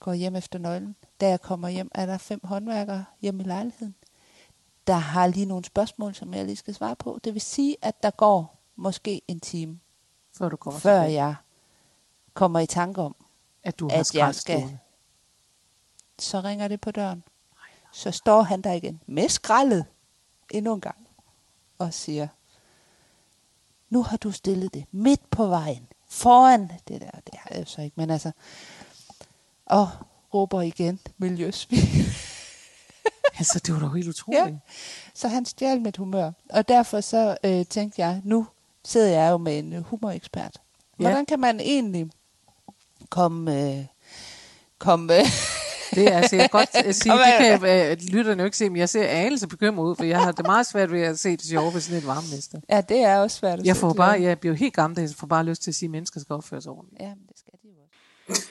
[0.00, 0.96] Går hjem efter nøglen.
[1.20, 3.94] Da jeg kommer hjem, er der fem håndværkere hjemme i lejligheden.
[4.86, 7.18] Der har lige nogle spørgsmål, som jeg lige skal svare på.
[7.24, 9.78] Det vil sige, at der går måske en time,
[10.32, 11.34] Før du kommer før jeg
[12.34, 13.16] kommer i tanke om,
[13.62, 14.78] at du at har jeg skrald skal-
[16.18, 17.22] så ringer det på døren.
[17.92, 19.84] Så står han der igen med skraldet
[20.50, 21.08] endnu en gang
[21.78, 22.28] og siger,
[23.90, 27.82] nu har du stillet det midt på vejen, foran det der, det har jeg så
[27.82, 28.32] ikke, men altså,
[29.66, 29.88] og
[30.34, 31.78] råber igen, miljøsvin.
[33.38, 34.40] Altså, det var da helt utroligt.
[34.46, 34.56] Ja.
[35.14, 38.46] Så han stjal mit humør, og derfor så øh, tænkte jeg, nu
[38.84, 40.56] sidder jeg jo med en humorekspert.
[40.98, 41.02] Ja.
[41.04, 42.10] Hvordan kan man egentlig
[43.10, 43.84] komme, øh,
[44.78, 45.24] komme øh,
[45.94, 46.70] Det er altså, jeg godt
[47.02, 49.96] sige, Kom det kan øh, lytterne jo ikke se, men jeg ser anelse bekymret ud,
[49.96, 52.58] for jeg har det meget svært ved at se det sjove ved sådan et varmemester.
[52.70, 55.26] ja, det er også svært at Jeg får bare, jeg bliver helt gammel, jeg får
[55.26, 57.02] bare lyst til at sige, at mennesker skal opføre sig ordentligt.
[57.02, 58.42] Ja, men det skal de jo også.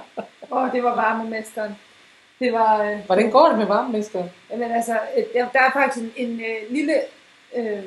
[0.52, 1.72] Åh, oh, det var varmemesteren.
[2.38, 2.82] Det var...
[2.82, 4.28] Øh, Hvordan går det med varmemesteren?
[4.50, 6.94] Jamen altså, øh, der, der er faktisk en, en øh, lille
[7.56, 7.84] øh,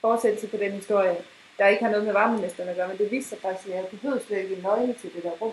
[0.00, 1.16] fortsættelse på den historie,
[1.60, 3.84] der ikke har noget med varmemesteren at gøre, men det viste sig faktisk, at jeg
[3.90, 5.52] behøvede slet ikke en nøgle til det der rum.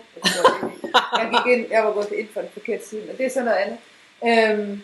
[1.18, 3.40] Jeg, gik ind, jeg var gået ind for den forkerte side, men det er så
[3.44, 3.78] noget andet.
[4.26, 4.80] Øhm,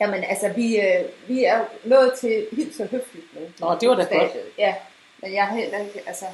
[0.00, 3.40] jamen altså, vi, øh, vi er nået til helt så høfligt nu.
[3.60, 4.30] Nå, det var da godt.
[4.58, 4.74] Ja,
[5.22, 6.24] men jeg har heller ikke, altså,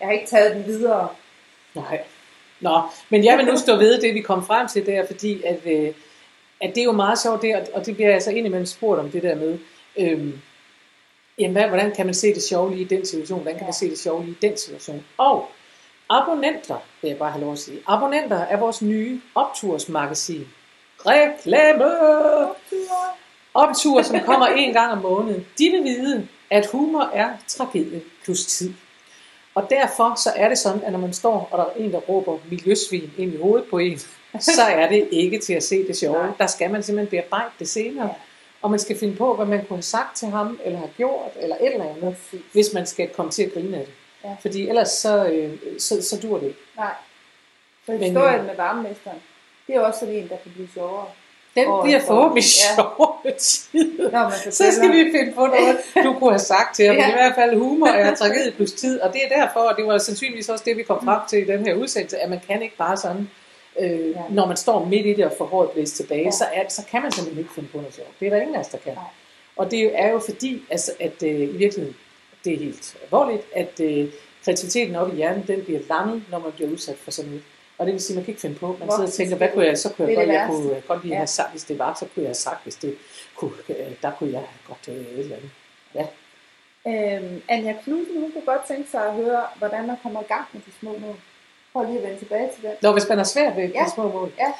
[0.00, 1.08] jeg har ikke taget den videre.
[1.74, 2.00] Nej.
[2.60, 5.58] Nå, men jeg vil nu stå ved det, vi kom frem til der, fordi at,
[5.66, 5.94] øh,
[6.60, 9.00] at det er jo meget sjovt det, og- og det bliver jeg altså indimellem spurgt
[9.00, 9.58] om det der med,
[9.98, 10.40] øhm,
[11.38, 13.40] jamen, hvad, hvordan kan man se det sjove lige i den situation?
[13.40, 15.04] Hvordan kan man se det sjove lige i den situation?
[15.18, 15.48] Og
[16.10, 20.46] abonnenter, vil jeg bare have lov at sige, abonnenter er vores nye optursmagasin.
[20.98, 21.84] Reklame!
[23.54, 25.46] Optur, som kommer en gang om måneden.
[25.58, 28.74] De vil vide, at humor er tragedie plus tid.
[29.54, 31.98] Og derfor så er det sådan, at når man står, og der er en, der
[31.98, 33.98] råber miljøsvin ind i hovedet på en,
[34.40, 36.18] så er det ikke til at se det sjove.
[36.18, 36.32] Nej.
[36.38, 38.06] Der skal man simpelthen bearbejde det senere.
[38.06, 38.14] Ja.
[38.62, 41.30] Og man skal finde på, hvad man kunne have sagt til ham, eller have gjort,
[41.40, 42.46] eller et eller andet, Præcis.
[42.52, 43.94] hvis man skal komme til at grine af det.
[44.24, 44.36] Ja.
[44.42, 46.58] Fordi ellers så, øh, så, så dur det ikke.
[46.76, 46.92] Nej.
[47.86, 49.16] Så Men, historien øh, med varmemesteren,
[49.66, 51.06] det er også sådan en, der kan blive sjovere.
[51.54, 52.44] Den Og- bliver forhåbentlig
[52.78, 52.82] ja.
[53.24, 54.12] med tiden.
[54.12, 56.96] Når man Så skal vi finde på noget, du kunne have sagt til ham.
[56.96, 57.08] Ja.
[57.08, 59.00] I hvert fald humor er tragedie plus tid.
[59.00, 61.44] Og det er derfor, og det var sandsynligvis også det, vi kom frem til i
[61.52, 63.30] den her udsendelse, at man kan ikke bare sådan,
[63.80, 64.22] øh, Ja.
[64.30, 66.30] når man står midt i det og får hårdt blæst tilbage, Ja.
[66.30, 68.20] så, er, så kan man simpelthen ikke finde på noget sjovt.
[68.20, 68.92] Det er der ingen af os, der kan.
[68.94, 69.04] Nej.
[69.56, 71.96] Og det er jo fordi, altså, at øh, i virkeligheden,
[72.44, 74.08] det er helt alvorligt, at øh,
[74.44, 77.44] kreativiteten oppe i hjernen, den bliver lammet, når man bliver udsat for sådan noget.
[77.78, 78.76] Og det vil sige, at man kan ikke finde på.
[78.80, 81.12] Man sidder og tænker, hvad kunne jeg, så kunne jeg, godt, jeg kunne godt lige
[81.12, 81.18] Ja.
[81.18, 82.96] have sagt, hvis det var, så kunne jeg have sagt, hvis det
[83.36, 85.50] kunne, øh, der kunne jeg have godt øh, et eller andet.
[85.94, 86.06] Ja.
[86.86, 90.44] Øhm, Anja Knudsen, hun kunne godt tænke sig at høre, hvordan man kommer i gang
[90.52, 91.16] med de små mål.
[91.72, 92.70] Prøv lige at vende tilbage til den.
[92.82, 93.84] Nå, hvis man har svært ved Ja.
[93.94, 94.32] små mål.
[94.38, 94.52] Ja.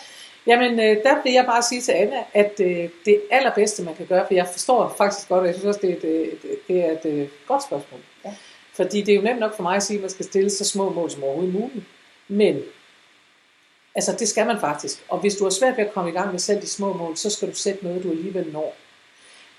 [0.46, 4.06] Jamen, øh, der vil jeg bare sige til Anna, at øh, det allerbedste, man kan
[4.06, 6.58] gøre, for jeg forstår faktisk godt, og jeg synes også, det er et, øh, et,
[6.68, 8.00] det er et øh, godt spørgsmål.
[8.24, 8.34] Ja.
[8.72, 10.64] Fordi det er jo nemt nok for mig at sige, at man skal stille så
[10.64, 11.84] små mål som overhovedet muligt.
[12.28, 12.60] Men,
[13.94, 15.04] altså det skal man faktisk.
[15.08, 17.16] Og hvis du har svært ved at komme i gang med selv de små mål,
[17.16, 18.74] så skal du sætte noget, du alligevel når.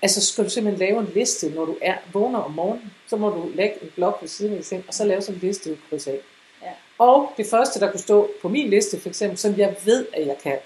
[0.02, 3.28] Altså skal du simpelthen lave en liste, når du er vågner om morgenen, så må
[3.30, 5.70] du lægge en blok ved siden af din seng, og så lave sådan en liste,
[5.70, 6.18] du krydser af.
[6.64, 6.70] Ja.
[6.98, 10.26] Og det første, der kunne stå på min liste, for eksempel, som jeg ved, at
[10.26, 10.58] jeg kan,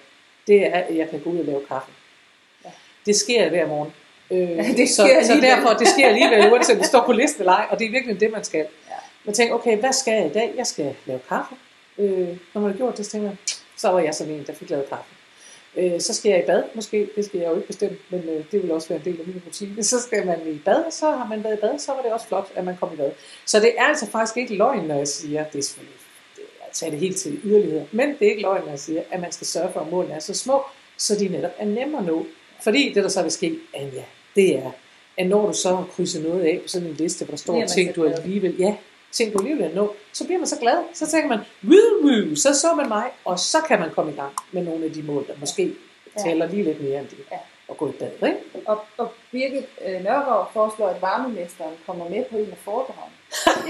[0.46, 1.90] det er, at jeg kan gå ud og lave kaffe.
[2.64, 2.70] Ja.
[3.06, 3.92] Det sker hver morgen.
[4.30, 7.52] Øh, det så, sker så derfor, det sker alligevel, uanset det står på listen eller
[7.52, 8.58] ej, og det er virkelig det, man skal.
[8.58, 8.94] Ja.
[9.24, 10.52] Man tænker, okay, hvad skal jeg i dag?
[10.56, 11.54] Jeg skal lave kaffe.
[11.98, 13.37] Øh, når man har gjort det, så tænker jeg,
[13.76, 15.14] så var jeg sådan en, der fik lavet kaffe.
[15.76, 17.11] Øh, så skal jeg i bad, måske.
[17.16, 19.26] Det skal jeg jo ikke bestemme, men øh, det vil også være en del af
[19.26, 19.83] min rutine.
[19.83, 22.26] Så skal man i bad, så har man været i bad, så var det også
[22.26, 23.11] flot, at man kom i bad.
[23.46, 25.98] Så det er altså faktisk ikke løgn, når jeg siger, det er selvfølgelig
[26.68, 29.20] er tage det helt til yderligheder, men det er ikke løgn, når jeg siger, at
[29.20, 30.62] man skal sørge for, at målene er så små,
[30.96, 32.26] så de netop er nemmere at nå.
[32.62, 34.04] Fordi det, der så vil ske, Anja,
[34.35, 34.70] det er,
[35.16, 37.59] at når du så har krydset noget af på sådan en liste, hvor der står
[37.59, 38.76] man ting, du alligevel, ja,
[39.12, 40.79] ting du alligevel nå, så bliver man så glad.
[40.94, 44.16] Så tænker man, woo, woo, så så man mig, og så kan man komme i
[44.16, 45.75] gang med nogle af de mål, der måske
[46.18, 46.23] Ja.
[46.23, 47.18] tæller lige lidt mere end det.
[47.33, 47.37] Ja.
[47.68, 48.38] Og gå i bad, ikke?
[48.66, 53.14] Og, og Birgit øh, Nørgaard foreslår, at varmemesteren kommer med på en af foredragene.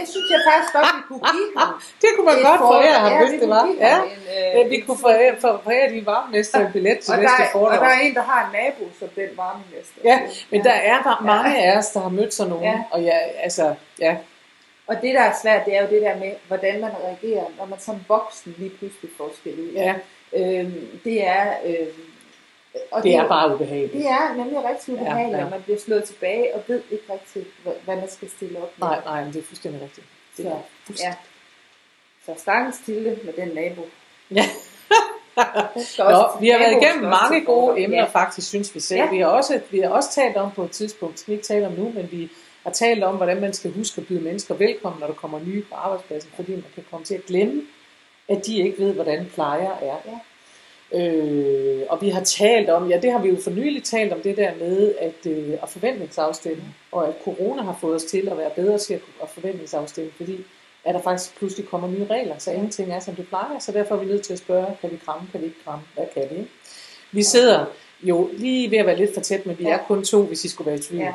[0.01, 1.83] Det synes jeg faktisk godt, vi kunne give ham.
[2.03, 3.65] Det kunne man godt forære ham, Ja, hvis vi det var.
[3.81, 3.97] Ja.
[4.03, 7.43] en, øh, Ja, vi kunne forære, for- forære de varmemester en billet til og næste
[7.43, 10.01] er, og der er en, der har en nabo som den varmemester.
[10.05, 10.21] Ja,
[10.51, 12.65] men der er mange af os, der har mødt sådan nogen.
[12.65, 12.79] Ja.
[12.91, 14.17] Og ja, altså, ja,
[14.89, 17.65] Og det, der er svært, det er jo det der med, hvordan man reagerer, når
[17.67, 19.73] man som voksen lige pludselig får skæld ud.
[19.73, 19.95] ja,
[20.37, 21.53] Øhm, det er...
[21.67, 21.87] Øhm,
[22.91, 23.93] og det er jo- bare ubehageligt.
[23.93, 25.45] Det er nemlig rigtig ubehageligt, Ja, ja.
[25.45, 27.47] og man bliver slået tilbage og ved ikke rigtig,
[27.85, 28.89] hvad, man skal stille op med.
[28.89, 30.07] Nej, nej, men det er fuldstændig rigtigt.
[30.37, 31.19] Det er Så, fuldstændig.
[32.27, 32.35] ja.
[32.35, 33.83] Så stakkels til det med den nabo.
[34.31, 34.45] Ja.
[35.99, 38.05] Nå, vi har været igennem mange gode emner, Ja.
[38.05, 39.01] faktisk, synes vi selv.
[39.01, 39.11] Ja.
[39.11, 41.67] Vi, har også, vi har også talt om på et tidspunkt, skal vi ikke tale
[41.67, 42.31] om nu, men vi
[42.69, 45.63] har talt om, hvordan man skal huske at byde mennesker velkommen, når der kommer nye
[45.63, 47.63] på arbejdspladsen, fordi man kan komme til at glemme,
[48.29, 49.97] at de ikke ved, hvordan plejer er.
[50.07, 50.19] Ja.
[50.93, 54.21] Øh, og vi har talt om, ja det har vi jo for nylig talt om
[54.21, 58.39] det der med at, øh, at forventningsafstemme, og at corona har fået os til at
[58.39, 60.45] være bedre til at, at forventningsafstemme, fordi
[60.85, 63.95] at der faktisk pludselig kommer nye regler, så ingenting er som det plejer, så derfor
[63.95, 66.39] er vi nødt til at spørge, kan vi kramme, kan vi ikke kramme, hvad kan
[66.39, 66.47] vi?
[67.13, 67.65] Vi sidder
[68.03, 70.49] jo lige ved at være lidt for tæt, men vi er kun to, hvis I
[70.49, 71.03] skulle være i tvivl.
[71.03, 71.15] Ja.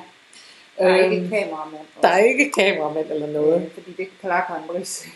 [0.80, 1.86] Der er ikke Øhm, et kameramand.
[2.02, 3.62] der er ikke kameramænd eller noget.
[3.62, 5.08] Øh, fordi det kan klare Karen Brice.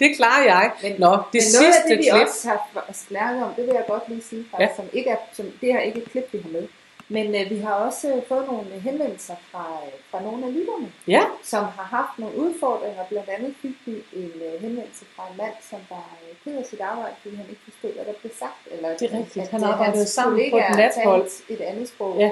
[0.00, 0.70] Det klarer jeg.
[0.82, 2.22] Men, Nå, det men sidste noget af det, vi klip.
[2.22, 4.76] også har snakket om, det vil jeg godt lige sige, faktisk, ja.
[4.76, 6.66] som ikke er, som, det er ikke et klip, vi har med.
[7.08, 10.88] Men øh, vi har også øh, fået nogle henvendelser fra, øh, fra nogle af lytterne,
[11.08, 13.04] Ja, som har haft nogle udfordringer.
[13.08, 16.66] Blandt andet fik vi en øh, henvendelse fra en mand, som var øh, ked af
[16.66, 18.60] sit arbejde, fordi han ikke forstod, hvad der blev sagt.
[18.70, 19.44] Eller Det er rigtigt.
[19.44, 21.26] at, Han øh, arbejdede sammen på et nathold.
[21.48, 22.12] et andet sprog.
[22.24, 22.30] Ja.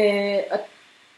[0.00, 0.58] Øh, og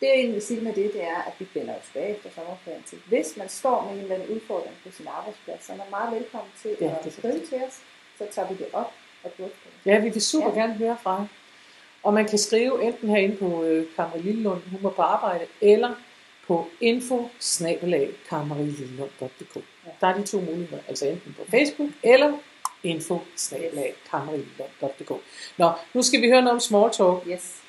[0.01, 2.30] det jeg egentlig vil sige med det, det er, at vi vender jo tilbage efter
[2.34, 2.99] sommerferien til.
[3.09, 6.14] Hvis man står med en eller anden udfordring på sin arbejdsplads, så er man meget
[6.14, 7.80] velkommen til Ja, at skrive til os.
[8.18, 8.92] Så tager vi det op
[9.24, 9.90] og drøfter det.
[9.90, 10.61] Ja, vi vil super ja.
[10.61, 11.26] gerne høre fra jer.
[12.03, 15.94] Og man kan skrive enten herinde på øh, Kammer Lillelund, humor på arbejde, eller
[16.47, 17.28] på info
[19.86, 19.90] ja.
[20.01, 22.38] Der er de to muligheder, altså enten på Facebook, eller
[22.82, 23.20] info
[25.57, 27.26] Nå, nu skal vi høre noget om small talk.
[27.28, 27.62] Yes.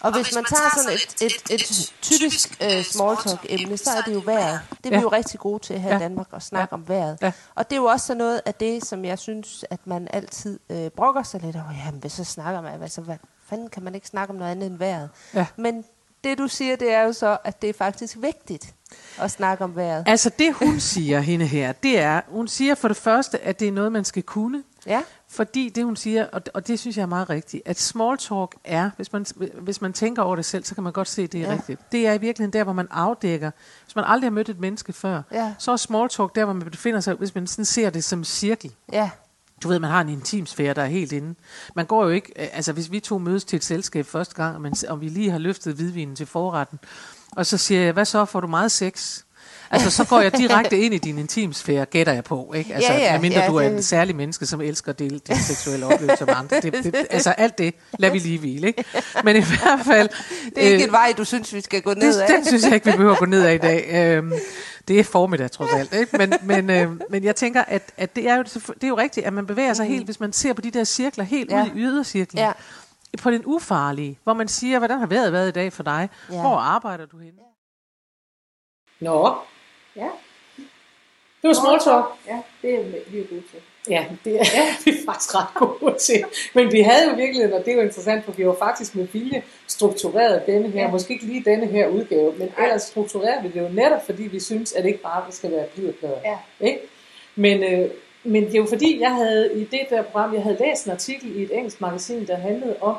[0.00, 4.00] Og hvis man tager sådan et, et, et typisk uh, small talk emne, så er
[4.00, 4.60] det jo vejret.
[4.70, 5.00] Det er vi Ja.
[5.00, 5.98] jo rigtig gode til her i Ja.
[5.98, 7.18] Danmark at snakke om vejret.
[7.22, 7.32] Ja.
[7.54, 10.58] Og det er jo også sådan noget af det, som jeg synes, at man altid
[10.70, 11.74] øh, brokker sig lidt over.
[11.86, 13.16] Jamen, hvis så snakker man, altså, hvad
[13.48, 15.10] fanden kan man ikke snakke om noget andet end vejret?
[15.34, 15.46] Ja.
[15.56, 15.84] Men
[16.24, 18.74] det du siger, det er jo så, at det er faktisk vigtigt
[19.18, 20.04] at snakke om vejret.
[20.06, 23.68] Altså det hun siger, hende her, det er, hun siger for det første, at det
[23.68, 24.62] er noget, man skal kunne.
[24.86, 28.18] Ja, Fordi det hun siger, og, og det synes jeg er meget rigtigt, at small
[28.18, 29.26] talk er, hvis man,
[29.60, 31.52] hvis man tænker over det selv, så kan man godt se, at det er Ja.
[31.52, 31.92] rigtigt.
[31.92, 33.50] Det er i virkeligheden der, hvor man afdækker,
[33.84, 35.54] hvis man aldrig har mødt et menneske før, Ja.
[35.58, 38.18] så er small talk der, hvor man befinder sig, hvis man sådan ser det som
[38.18, 38.72] en cirkel.
[38.92, 39.10] ja,
[39.62, 41.34] Du ved, man har en intimsfære, der er helt inde.
[41.74, 44.54] Man går jo ikke, øh, altså hvis vi to mødes til et selskab første gang,
[44.54, 46.78] og, man, og vi lige har løftet hvidvinen til forretten,
[47.36, 49.22] og så siger jeg, hvad så, får du meget sex?
[49.70, 52.74] Altså, så går jeg direkte ind i din intimsfære, gætter jeg på, ikke?
[52.74, 55.18] Altså, Ja, ja, medmindre ja, du er det- en særlig menneske, som elsker at dele
[55.18, 56.60] dine seksuelle oplevelser med andre.
[56.60, 58.84] Det, det, altså, alt det lader vi lige hvile, ikke?
[59.24, 60.08] Men i hvert fald...
[60.54, 62.28] det er ikke øh, en vej, du synes, vi skal gå ned det, ad.
[62.28, 63.88] den synes jeg ikke, vi behøver at gå ned ad i dag.
[64.16, 64.32] Øhm,
[64.88, 65.94] det er formiddag, trods alt.
[65.94, 66.16] Ikke?
[66.16, 69.26] Men, men, øh, men jeg tænker, at, at det, er jo, det er jo rigtigt,
[69.26, 71.62] at man bevæger sig helt, hvis man ser på de der cirkler, helt Ja.
[71.62, 72.38] ud i ydercirklen.
[72.42, 72.52] Ja.
[73.22, 76.08] På den ufarlige, hvor man siger, hvordan har vejret været i dag for dig?
[76.32, 76.40] Ja.
[76.40, 77.32] Hvor arbejder du henne?
[79.00, 79.34] Nå,
[79.96, 80.08] Ja.
[81.42, 82.04] det var small talk.
[82.26, 83.60] Ja, det er vi er gode til.
[83.90, 84.44] Ja, det er
[84.84, 86.24] vi er faktisk ret gode til.
[86.54, 89.04] Men vi havde jo virkelig, og det er jo interessant, for vi var faktisk med
[89.12, 90.90] vilje struktureret denne her, Ja.
[90.90, 92.64] måske ikke lige denne her udgave, men Nej.
[92.66, 95.66] ellers struktureret vi det jo netop, fordi vi synes, at det ikke bare skal være
[95.66, 96.18] blidplader.
[96.24, 96.38] Ja.
[96.66, 96.80] Ikke?
[97.36, 97.90] Men, øh,
[98.24, 100.90] men det er jo fordi, jeg havde i det der program, jeg havde læst en
[100.92, 102.96] artikel i et engelsk magasin, der handlede om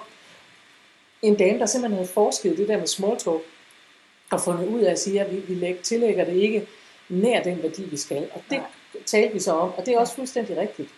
[1.21, 3.41] en dame, der simpelthen havde forsket det der med small talk,
[4.31, 6.67] og fundet ud af at sige, at vi, vi læg- tillægger det ikke
[7.09, 8.27] nær den værdi, vi skal.
[8.33, 8.67] Og det Nej.
[9.05, 10.89] talte vi så om, og det er også fuldstændig rigtigt.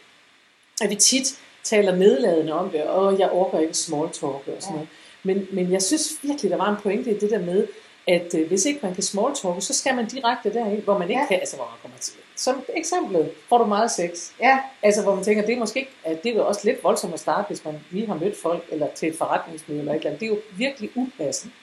[0.82, 4.68] At vi tit taler nedladende om det, og jeg orker ikke small talk og sådan
[4.70, 4.72] Ja.
[4.72, 4.88] noget.
[5.24, 7.68] Men, men jeg synes virkelig, der var en pointe i det der med,
[8.08, 11.10] at øh, hvis ikke man kan small talk, så skal man direkte derind, hvor man
[11.10, 11.28] ikke Ja.
[11.28, 12.14] kan, altså hvor man kommer til.
[12.36, 14.32] Som eksemplet, får du meget sex.
[14.42, 16.84] Ja, Altså hvor man tænker, det er måske ikke, at det er jo også lidt
[16.84, 19.98] voldsomt at starte, hvis man lige har mødt folk, eller til et forretningsmøde eller et
[19.98, 20.20] eller andet.
[20.20, 21.54] Det er jo virkelig upassende.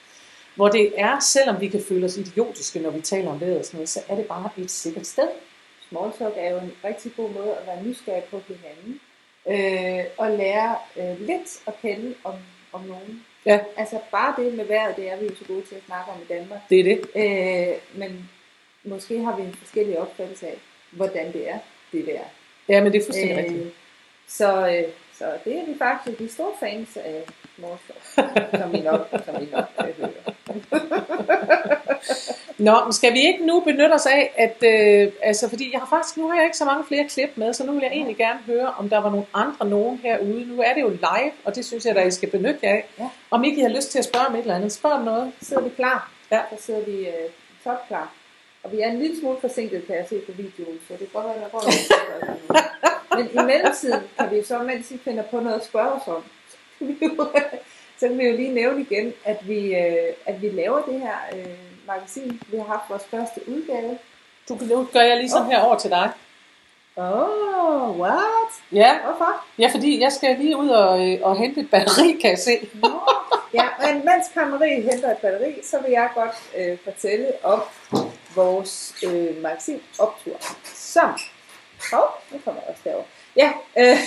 [0.55, 3.65] Hvor det er, selvom vi kan føle os idiotiske, når vi taler om vejret og
[3.65, 5.29] sådan noget, så er det bare et sikkert sted.
[5.89, 9.01] small talk er jo en rigtig god måde at være nysgerrig på hinanden.
[9.49, 12.35] Øh, og lære øh, lidt at kende om,
[12.73, 13.25] om nogen.
[13.47, 13.61] Ja.
[13.77, 16.19] Altså bare det med vejret, det er vi jo så gode til at snakke om
[16.23, 16.61] i Danmark.
[16.71, 17.01] Det er det.
[17.17, 18.31] Øh, men
[18.85, 20.59] måske har vi en forskellig opfattelse af,
[20.91, 21.59] hvordan det er,
[21.93, 22.21] det der.
[22.69, 23.75] Ja, men det er fuldstændig øh, rigtigt.
[24.27, 24.85] så, øh,
[25.19, 27.25] så det er vi faktisk de store fans af
[27.61, 30.35] talk, som I nok, som I nok kan høre.
[32.59, 35.87] Nå, men skal vi ikke nu benytte os af, at, øh, altså fordi jeg har
[35.87, 38.17] faktisk, nu har jeg ikke så mange flere klip med, så nu vil jeg egentlig
[38.17, 40.47] gerne høre, om der var nogle andre nogen herude.
[40.47, 42.85] Nu er det jo live, og det synes jeg, at I skal benytte jer af.
[42.99, 43.09] Ja.
[43.31, 45.33] Om ikke I har lyst til at spørge om et eller andet, spørg om noget.
[45.41, 46.11] Så sidder vi klar.
[46.31, 46.41] Ja.
[46.57, 47.31] Så sidder vi øh,
[47.65, 48.13] top klar.
[48.63, 51.27] Og vi er en lille smule forsinket, kan jeg se på videoen, så det godt
[51.27, 51.63] være, der går.
[53.17, 56.23] Men i mellemtiden kan vi så, mens I finder på noget at spørge os om,
[56.81, 57.29] så kan vi jo,
[57.99, 61.47] så kan lige nævne igen, at vi, øh, at vi laver det her øh,
[61.87, 62.41] magasin.
[62.51, 63.99] Vi har haft vores første udgave.
[64.49, 66.11] Du, nu gør jeg lige sådan her over til dig.
[66.97, 68.51] Oh, what?
[68.73, 69.45] Ja, Hvorfor?
[69.59, 72.69] ja fordi jeg skal lige ud og, øh, og hente et batteri, kan jeg se.
[72.75, 73.01] Nå.
[73.55, 77.63] Ja, men mens Marie henter et batteri, så vil jeg godt øh, fortælle om
[78.35, 81.11] vores øh, magasin Optur, som,
[81.93, 83.05] oh, nu kommer jeg også derover.
[83.37, 83.99] Ja, øh,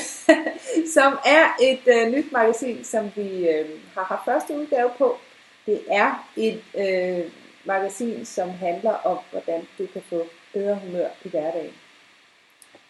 [0.96, 5.18] som er et øh, nyt magasin, som vi øh, har haft første udgave på.
[5.66, 7.32] Det er et øh,
[7.66, 11.74] magasin, som handler om, hvordan du kan få bedre humør i hverdagen.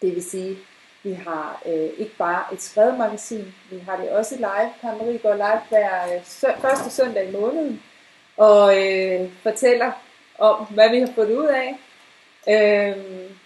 [0.02, 0.58] Det vil sige,
[1.02, 4.72] vi har øh, ikke bare et skrevet magasin, vi har det også live.
[4.80, 7.82] Karen Marie går live hver øh, sø- første søndag i måneden
[8.36, 9.92] og øh, fortæller
[10.38, 11.78] om, hvad vi har fået ud af.
[12.48, 12.96] Øh,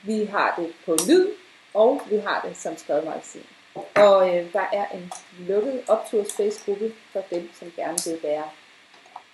[0.03, 1.29] vi har det på lyd,
[1.75, 3.47] og vi har det som skrevet magasin.
[3.95, 8.45] Og øh, der er en lukket opturspace-gruppe for dem, som gerne vil være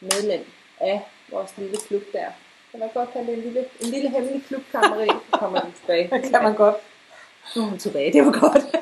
[0.00, 0.46] medlem
[0.80, 2.26] af vores lille klub der.
[2.70, 5.60] Kan man godt kalde det en lille, en lille hemmelig klub, Karen Marie, så kommer
[5.60, 6.08] den tilbage.
[6.22, 6.76] Det kan man godt.
[7.56, 8.64] Nu er hun tilbage, det var godt.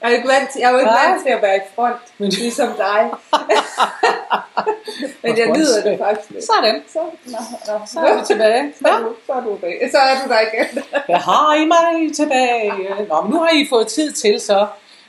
[0.00, 1.60] jeg er jo ikke vant til, jeg er jo ikke vant til at være i
[1.74, 3.10] front, Men- ligesom dig.
[5.22, 6.44] Men jeg lyder det faktisk lidt.
[6.44, 7.86] Sådan, Så, nå, nå.
[7.86, 8.72] så er vi tilbage.
[8.78, 9.90] Så er du, så er du tilbage.
[9.90, 10.82] Så er du der igen.
[11.08, 12.72] Jeg har I mig tilbage.
[13.08, 14.66] Nå, men nu har I fået tid til så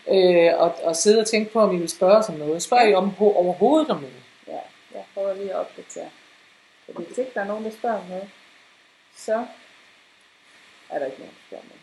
[0.07, 2.61] øh, at, at sidde og tænke på, om I vil spørge os om noget.
[2.61, 4.15] Spørger I om, overhovedet om noget?
[4.47, 4.59] Ja,
[4.93, 6.09] jeg prøver lige at opdatere.
[6.86, 8.30] Fordi hvis ikke der er nogen, der spørger om noget,
[9.17, 9.45] så
[10.89, 11.80] er der ikke nogen, der spørger om noget.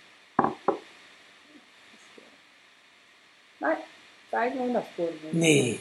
[3.60, 3.76] Nej,
[4.30, 5.36] der er ikke nogen, der har spurgt noget.
[5.36, 5.78] Nej.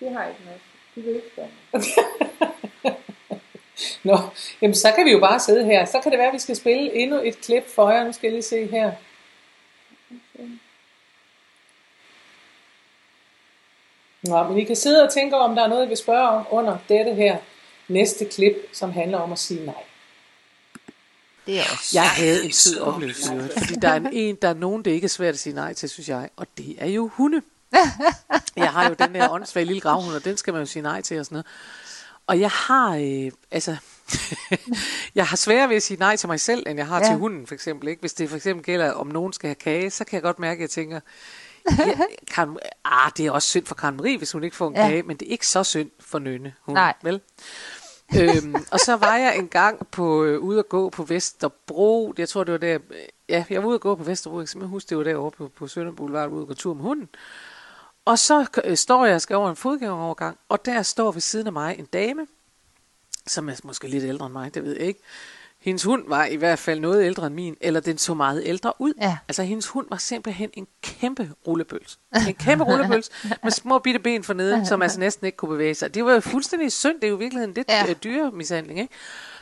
[0.00, 0.60] De har ikke noget.
[0.94, 1.50] De vil ikke.
[4.04, 4.18] Nå,
[4.62, 5.84] jamen så kan vi jo bare sidde her.
[5.84, 8.04] Så kan det være, at vi skal spille endnu et klip for jer.
[8.04, 8.92] Nu skal jeg lige se her.
[14.22, 16.28] Nå, men I kan sidde og tænke over, om der er noget, I vil spørge
[16.28, 17.36] om under dette her
[17.88, 19.82] næste klip, som handler om at sige nej.
[21.46, 21.90] Det er også.
[21.94, 25.04] Jeg havde en sød oplevelse, fordi der er en, en, der er nogen, det ikke
[25.04, 27.42] er svært at sige nej til, synes jeg, og det er jo hunde.
[28.56, 31.02] Jeg har jo den der åndssvage lille gravhund, og den skal man jo sige nej
[31.02, 31.46] til og sådan noget.
[32.26, 33.76] Og jeg har, øh, altså,
[35.14, 37.06] jeg har sværere ved at sige nej til mig selv, end jeg har ja.
[37.06, 37.88] til hunden, for eksempel.
[37.88, 38.00] Ikke?
[38.00, 40.58] Hvis det for eksempel gælder, om nogen skal have kage, så kan jeg godt mærke,
[40.58, 41.00] at jeg tænker,
[41.78, 41.98] ja,
[42.30, 44.88] Karen, ah, det er også synd for Karen Marie, hvis hun ikke får en Ja.
[44.88, 46.94] kage, men det er ikke så synd for Nynne, hun, Nej.
[47.02, 47.20] vel?
[48.18, 52.14] øhm, og så var jeg en gang på, øh, ude at gå på Vesterbro.
[52.18, 52.74] Jeg tror, det var der...
[52.90, 52.96] øh,
[53.28, 54.36] Ja, jeg var ude at gå på Vesterbro.
[54.38, 56.74] Jeg kan simpelthen huske, det var derovre på, på Sønder Boulevard, ude at gå tur
[56.74, 57.08] med hunden.
[58.10, 61.46] Og så øh, står jeg og skal over en fodgængerovergang, og der står ved siden
[61.46, 62.26] af mig en dame,
[63.26, 65.00] som er måske lidt ældre end mig, det ved jeg ikke.
[65.60, 68.72] Hendes hund var i hvert fald noget ældre end min, eller den så meget ældre
[68.78, 68.92] ud.
[69.00, 69.18] Ja.
[69.28, 71.98] Altså hendes hund var simpelthen en kæmpe rullebøls.
[72.28, 73.10] En kæmpe rullebøls
[73.44, 75.94] med små bitte ben for neden, som altså næsten ikke kunne bevæge sig.
[75.94, 77.84] Det var jo fuldstændig synd, det er jo i virkeligheden lidt Ja.
[77.86, 77.92] ja.
[77.92, 78.94] dyre mishandling, ikke?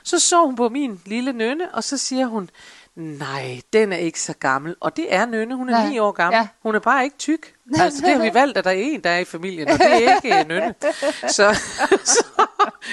[0.02, 2.50] Så så hun på min lille nønne, og så siger hun,
[2.98, 4.74] nej, den er ikke så gammel.
[4.80, 5.88] Og det er nønne, hun er Nej.
[5.88, 6.36] 9 år gammel.
[6.36, 6.40] Ja.
[6.40, 6.48] Ja.
[6.62, 7.54] Hun er bare ikke tyk.
[7.78, 9.86] Altså det har vi valgt, at der er en, der er i familien, og det
[9.86, 10.74] er ikke øh, nønne.
[11.28, 11.60] Så,
[12.04, 12.24] så,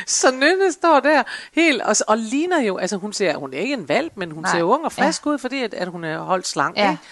[0.08, 3.74] så Nynne står der helt, og, og ligner jo, altså hun ser, hun er ikke
[3.74, 4.52] en valp, men hun Nej.
[4.52, 4.60] Nej.
[4.60, 5.30] ser ung og frisk ja.
[5.32, 6.78] ud, fordi at, at hun er holdt slank.
[6.78, 6.92] Ja.
[6.92, 7.04] Ikke?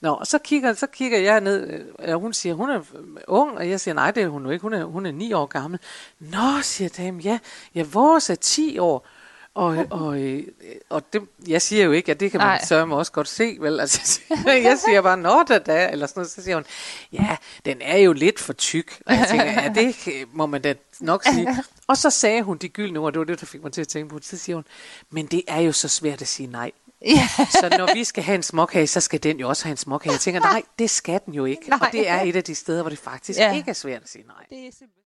[0.00, 3.20] Nå, og så kigger, så kigger jeg ned, øh, og hun siger, hun er øh,
[3.28, 5.32] ung, og jeg siger, nej, det er hun jo ikke, hun er, hun er 9
[5.32, 5.80] år gammel.
[6.18, 7.38] Nå, siger damen, ja,
[7.74, 9.06] ja, vores er 10 år.
[9.54, 10.44] Og, og, øh,
[10.88, 12.64] og det, jeg siger jo ikke, at det kan man Nej.
[12.64, 13.80] sørge også godt se, vel?
[13.80, 16.30] Altså, jeg siger bare, nå da da, eller sådan noget.
[16.30, 16.64] Så siger hun,
[17.12, 19.02] ja, den er jo lidt for tyk.
[19.06, 19.96] Og jeg tænker, ja, det
[20.32, 21.48] må man da nok sige.
[21.86, 23.88] Og så sagde hun de gyldne ord, det var det, der fik mig til at
[23.88, 24.26] tænke på det.
[24.26, 24.64] Så siger hun,
[25.10, 26.72] men det er jo så svært at sige nej.
[27.06, 27.28] Ja.
[27.50, 30.12] Så når vi skal have en småkage, så skal den jo også have en småkage.
[30.12, 31.68] Jeg tænker, nej, det skal den jo ikke.
[31.68, 31.78] Nej.
[31.82, 33.56] Og det er et af de steder, hvor det faktisk ja.
[33.56, 34.46] ikke er svært at sige nej.
[34.50, 35.02] Det er simpelthen.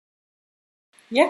[1.11, 1.25] Ja,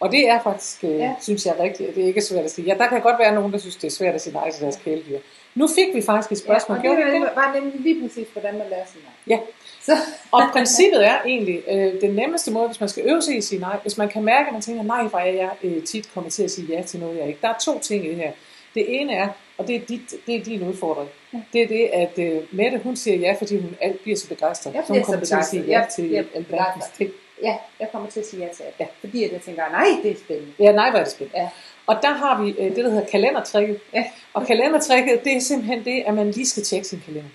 [0.00, 0.96] og det er faktisk, øh, Ja.
[0.96, 1.14] ja.
[1.20, 2.66] synes jeg rigtigt, at det ikke er svært at sige.
[2.66, 4.62] Ja, der kan godt være nogen, der synes, det er svært at sige nej til
[4.62, 5.18] deres kæledyr.
[5.54, 6.78] Nu fik vi faktisk et spørgsmål.
[6.84, 7.28] Ja, Ja, og det det?
[7.34, 9.36] var nemlig lige præcis, hvordan man lærer sig nej.
[9.36, 9.38] Ja,
[9.82, 9.92] Så,
[10.32, 13.44] og princippet er egentlig øh, den nemmeste måde, hvis man skal øve sig i at
[13.44, 13.76] sige nej.
[13.82, 16.42] Hvis man kan mærke, at man tænker, nej, hvor er jeg øh, tit kommer til
[16.42, 17.38] at sige ja til noget, jeg ikke.
[17.42, 18.30] Der er to ting i det her.
[18.74, 19.28] Det ene er,
[19.58, 21.08] og det er, dit, det er din udfordring,
[21.52, 24.74] det er det, at øh, Mette, hun siger ja, fordi hun alt bliver så begejstret.
[24.74, 26.92] Jeg så hun bliver så kommer til at sige ja Jeg- til jeg alverdens begejstret.
[26.96, 27.10] ting.
[27.42, 28.64] Ja, jeg kommer til at sige ja til.
[28.80, 28.86] Ja.
[29.00, 30.52] Fordi at jeg tænker, nej, det er spændende.
[30.58, 31.40] Ja, nej, hvor er det spændende.
[31.40, 31.48] Ja.
[31.86, 33.80] Og der har vi øh, det, der hedder kalendertrækket.
[33.94, 34.04] Ja.
[34.34, 37.30] Og kalendertrækket, det er simpelthen det, at man lige skal tjekke sin kalender.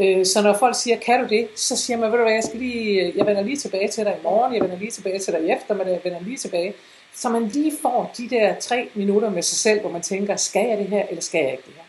[0.00, 1.48] Øh, så når folk siger, kan du det?
[1.56, 4.04] Så siger man, ved du hvad, jeg, skal lige, øh, jeg vender lige tilbage til
[4.04, 6.74] dig i morgen, jeg vender lige tilbage til dig i eftermiddag, jeg vender lige tilbage.
[7.14, 10.68] Så man lige får de der tre minutter med sig selv, hvor man tænker, skal
[10.68, 11.82] jeg det her, eller skal jeg ikke det her?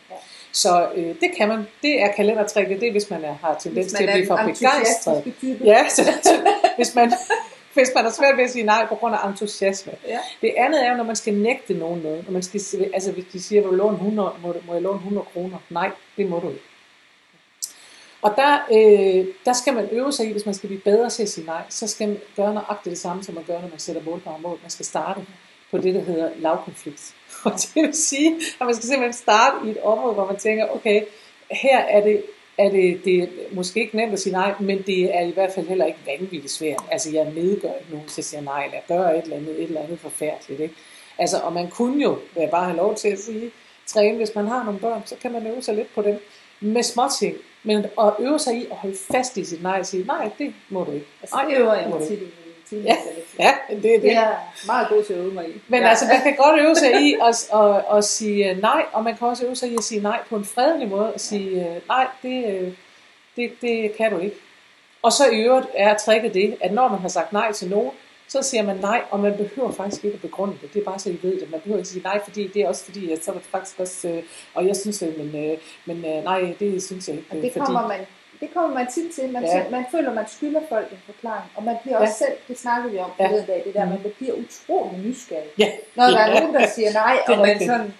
[0.52, 1.66] Så øh, det kan man.
[1.82, 5.34] Det er kalendertrækket, det er, hvis man er, har tendens til at blive for begejstret.
[5.64, 6.30] Ja, så, så,
[6.76, 7.12] hvis, man,
[7.74, 9.92] hvis man har svært ved at sige nej på grund af entusiasme.
[10.08, 10.18] Ja.
[10.40, 12.24] Det andet er jo, når man skal nægte nogen noget.
[12.24, 12.60] Når man skal,
[12.94, 15.58] altså hvis de siger, vil du låne 100, må, må jeg låne 100 kroner?
[15.70, 16.62] Nej, det må du ikke.
[18.22, 21.22] Og der, øh, der skal man øve sig i, hvis man skal blive bedre til
[21.22, 23.78] at sige nej, så skal man gøre nøjagtigt det samme, som man gør, når man
[23.78, 24.58] sætter målbare mål.
[24.62, 25.20] Man skal starte
[25.70, 27.14] på det, der hedder lavkonflikt.
[27.44, 30.66] Og det vil sige, at man skal simpelthen starte i et område, hvor man tænker,
[30.66, 31.02] okay,
[31.50, 32.22] her er det,
[32.58, 35.52] er det, det er måske ikke nemt at sige nej, men det er i hvert
[35.52, 36.82] fald heller ikke vanvittigt svært.
[36.90, 39.62] Altså jeg nedgør ikke nogen til at sige nej, eller jeg gør et eller andet,
[39.62, 40.60] et eller andet forfærdeligt.
[40.60, 40.74] Ikke?
[41.18, 43.50] Altså, og man kunne jo vil jeg bare have lov til at sige,
[43.86, 46.20] træne, hvis man har nogle børn, så kan man øve sig lidt på dem
[46.60, 47.36] med små ting.
[47.62, 50.54] Men at øve sig i at holde fast i sit nej og sige, nej, det
[50.68, 51.06] må du ikke.
[51.22, 52.18] Altså, Nej, det øver jeg mig tit
[52.72, 52.96] Ja,
[53.38, 54.02] ja, det er det.
[54.02, 55.60] Det er meget god til at øve mig i.
[55.68, 55.88] Men ja.
[55.88, 59.16] altså, man kan godt øve sig i at, at, at sige øh, nej, og man
[59.16, 61.76] kan også øve sig i at sige nej på en fredelig måde, og sige øh,
[61.88, 62.72] nej, det, øh,
[63.36, 64.36] det, det kan du ikke.
[65.02, 67.90] Og så i øvrigt er tricket det, at når man har sagt nej til nogen,
[68.28, 70.74] så siger man nej, og man behøver faktisk ikke at begrunde det.
[70.74, 71.50] Det er bare så, I ved det.
[71.50, 73.80] Man behøver ikke sige nej, fordi det er også fordi, at så er det faktisk
[73.80, 74.22] også, øh,
[74.54, 77.28] og jeg synes men, øh, men øh, nej, det synes jeg ikke.
[77.30, 78.00] Og det fordi, kommer man
[78.40, 79.32] det kommer man tit til.
[79.32, 79.56] Man, Ja.
[79.56, 79.62] ja.
[79.70, 81.50] man føler, man skylder folk en forklaring.
[81.56, 83.26] Og man bliver også selv, det snakkede vi om Ja.
[83.26, 85.48] forleden dag, det der, man bliver utrolig nysgerrig.
[85.58, 86.40] ja, Når der er Ja.
[86.40, 87.94] nogen, der siger nej, er og man sådan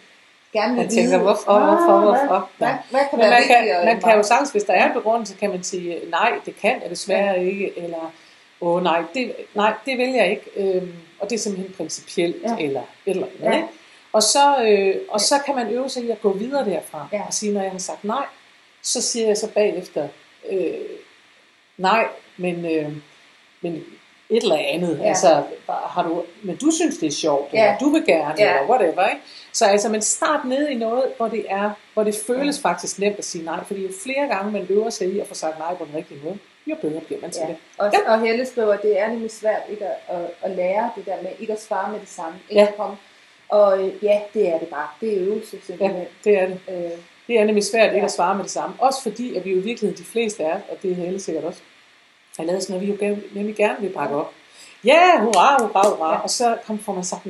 [0.53, 2.77] gerne vil Man tænker, vide, hvorfor, "Ah, hvorfor, hvad- hvorfor?" Hvad, Ja.
[2.91, 5.35] hvad kan Men være man kan, man kan jo sagtens, hvis der er en begrundelse,
[5.37, 8.13] kan man sige, nej, det kan jeg desværre ikke, eller
[8.61, 12.49] åh nej, det, nej, det vil jeg ikke, øhm, og det er simpelthen principielt, Ja.
[12.59, 12.65] ja.
[12.67, 13.45] eller et eller andet.
[13.45, 13.57] Ja.
[13.57, 13.63] Ja.
[14.13, 17.23] Og, så, øh, og så kan man øve sig i at gå videre derfra, Ja.
[17.27, 18.25] og sige, når jeg har sagt nej,
[18.83, 20.09] så siger jeg så bagefter,
[20.51, 20.75] øh,
[21.77, 22.93] nej, men, øh,
[23.61, 23.85] men
[24.31, 25.03] et eller andet, Ja.
[25.03, 25.09] ja.
[25.09, 27.65] altså, har du, men du synes, det er sjovt, Ja.
[27.65, 28.49] eller du vil gerne, Ja.
[28.59, 29.21] eller whatever, ikke?
[29.53, 33.19] Så altså, man start ned i noget, hvor det er, hvor det føles faktisk nemt
[33.19, 35.75] at sige nej, fordi jo flere gange man øver sig i at få sagt nej
[35.75, 37.49] på den rigtige måde, jo bedre bliver man til Ja.
[37.49, 37.57] det.
[37.79, 38.13] Og, Ja.
[38.13, 41.23] og Helle skriver, at det er nemlig svært ikke at, at, at lære det der
[41.23, 42.39] med ikke at svare med det samme.
[42.51, 42.67] Ikke Ja.
[42.69, 42.97] at komme.
[43.49, 44.89] Og øh, ja, det er det bare.
[45.01, 46.05] Det er øvelse Ja, simpelthen.
[46.25, 46.59] det er det.
[46.69, 48.77] Øh, Det er nemlig svært ikke at svare med det samme.
[48.79, 51.45] Også fordi, at vi jo i virkeligheden, de fleste er, og det er Helle sikkert
[51.45, 51.61] også,
[52.37, 54.33] har lavet sådan noget, vi jo gerne- nemlig gerne vil bakke op.
[54.85, 56.13] Ja, hurra, hurra, hurra.
[56.15, 56.19] Ja.
[56.21, 57.27] Og så kom, får man sagt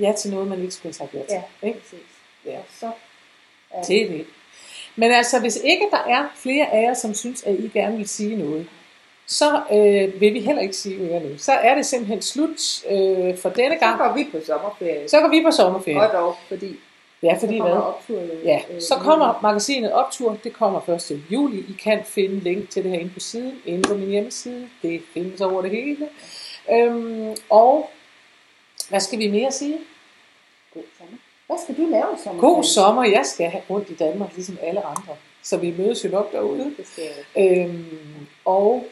[0.00, 1.42] ja til noget, man ikke skulle have sagt ja til.
[1.62, 1.80] ja, Ikke?
[1.80, 1.98] præcis.
[2.46, 2.58] Ja.
[2.58, 2.90] Og så,
[3.74, 4.26] ja, er det.
[4.96, 8.08] Men altså, hvis ikke der er flere af jer, som synes, at I gerne vil
[8.08, 8.66] sige noget,
[9.26, 11.38] så øh, vil vi heller ikke sige mere nu.
[11.38, 13.98] Så er det simpelthen slut øh, for denne så gang.
[13.98, 15.08] går vi på sommerferie.
[15.08, 16.00] Så går vi på sommerferie.
[16.00, 16.76] Og dog, fordi
[17.22, 17.72] Ja, fordi så hvad?
[17.72, 18.42] optur jo.
[18.44, 21.22] Ja, øh, så kommer magasinet Optur, det kommer 1.
[21.30, 21.58] juli.
[21.58, 24.68] I kan finde link til det her inde på siden, inde på min hjemmeside.
[24.82, 26.08] Det findes over det hele.
[26.72, 27.90] Øhm, og
[28.88, 29.78] hvad skal vi mere sige?
[30.74, 31.16] God sommer.
[31.46, 32.40] Hvad skal du lave i sommer?
[32.40, 35.16] God sommer, jeg skal have rundt i Danmark, ligesom alle andre.
[35.42, 36.74] Så vi mødes jo nok derude.
[36.76, 37.04] Det skal
[37.34, 37.68] jeg.
[37.68, 38.84] Øhm, og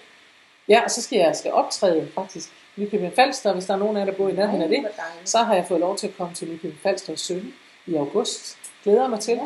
[0.68, 2.50] ja, og så skal jeg skal optræde faktisk.
[2.76, 4.86] Nykøbing Falster, hvis der er nogen af jer, der bor i nærheden af det.
[5.24, 7.52] Så har jeg fået lov til at komme til Nykøbing Falster og synge
[7.86, 8.56] i august.
[8.84, 9.34] Glæder mig til.
[9.34, 9.40] Ja.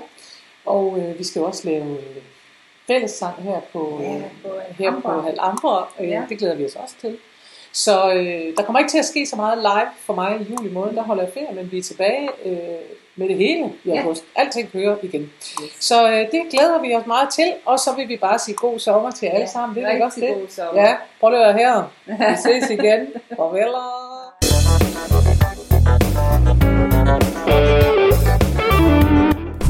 [0.66, 2.22] Og øh, vi skal også lave øh,
[2.86, 5.20] fællessang her på, Ja, øh, på her på.
[5.20, 5.88] Halambra.
[6.00, 6.22] Øh, Ja.
[6.28, 7.16] Det glæder vi os også til.
[7.72, 10.72] Så øh, der kommer ikke til at ske så meget live for mig i juli
[10.72, 10.94] måned.
[10.96, 12.58] Der holder jeg ferie, men vi er tilbage øh,
[13.16, 14.00] med det hele i Ja.
[14.00, 14.24] august.
[14.36, 15.32] Alting kører igen.
[15.80, 17.52] Så øh, det glæder vi os meget til.
[17.64, 19.76] Og så vil vi bare sige god sommer til alle sammen.
[19.76, 20.34] Det er ikke også det?
[20.34, 20.82] god sommer.
[20.82, 21.82] Ja, prøv at høre her.
[22.06, 23.06] Vi ses igen.
[23.36, 23.74] Farvel.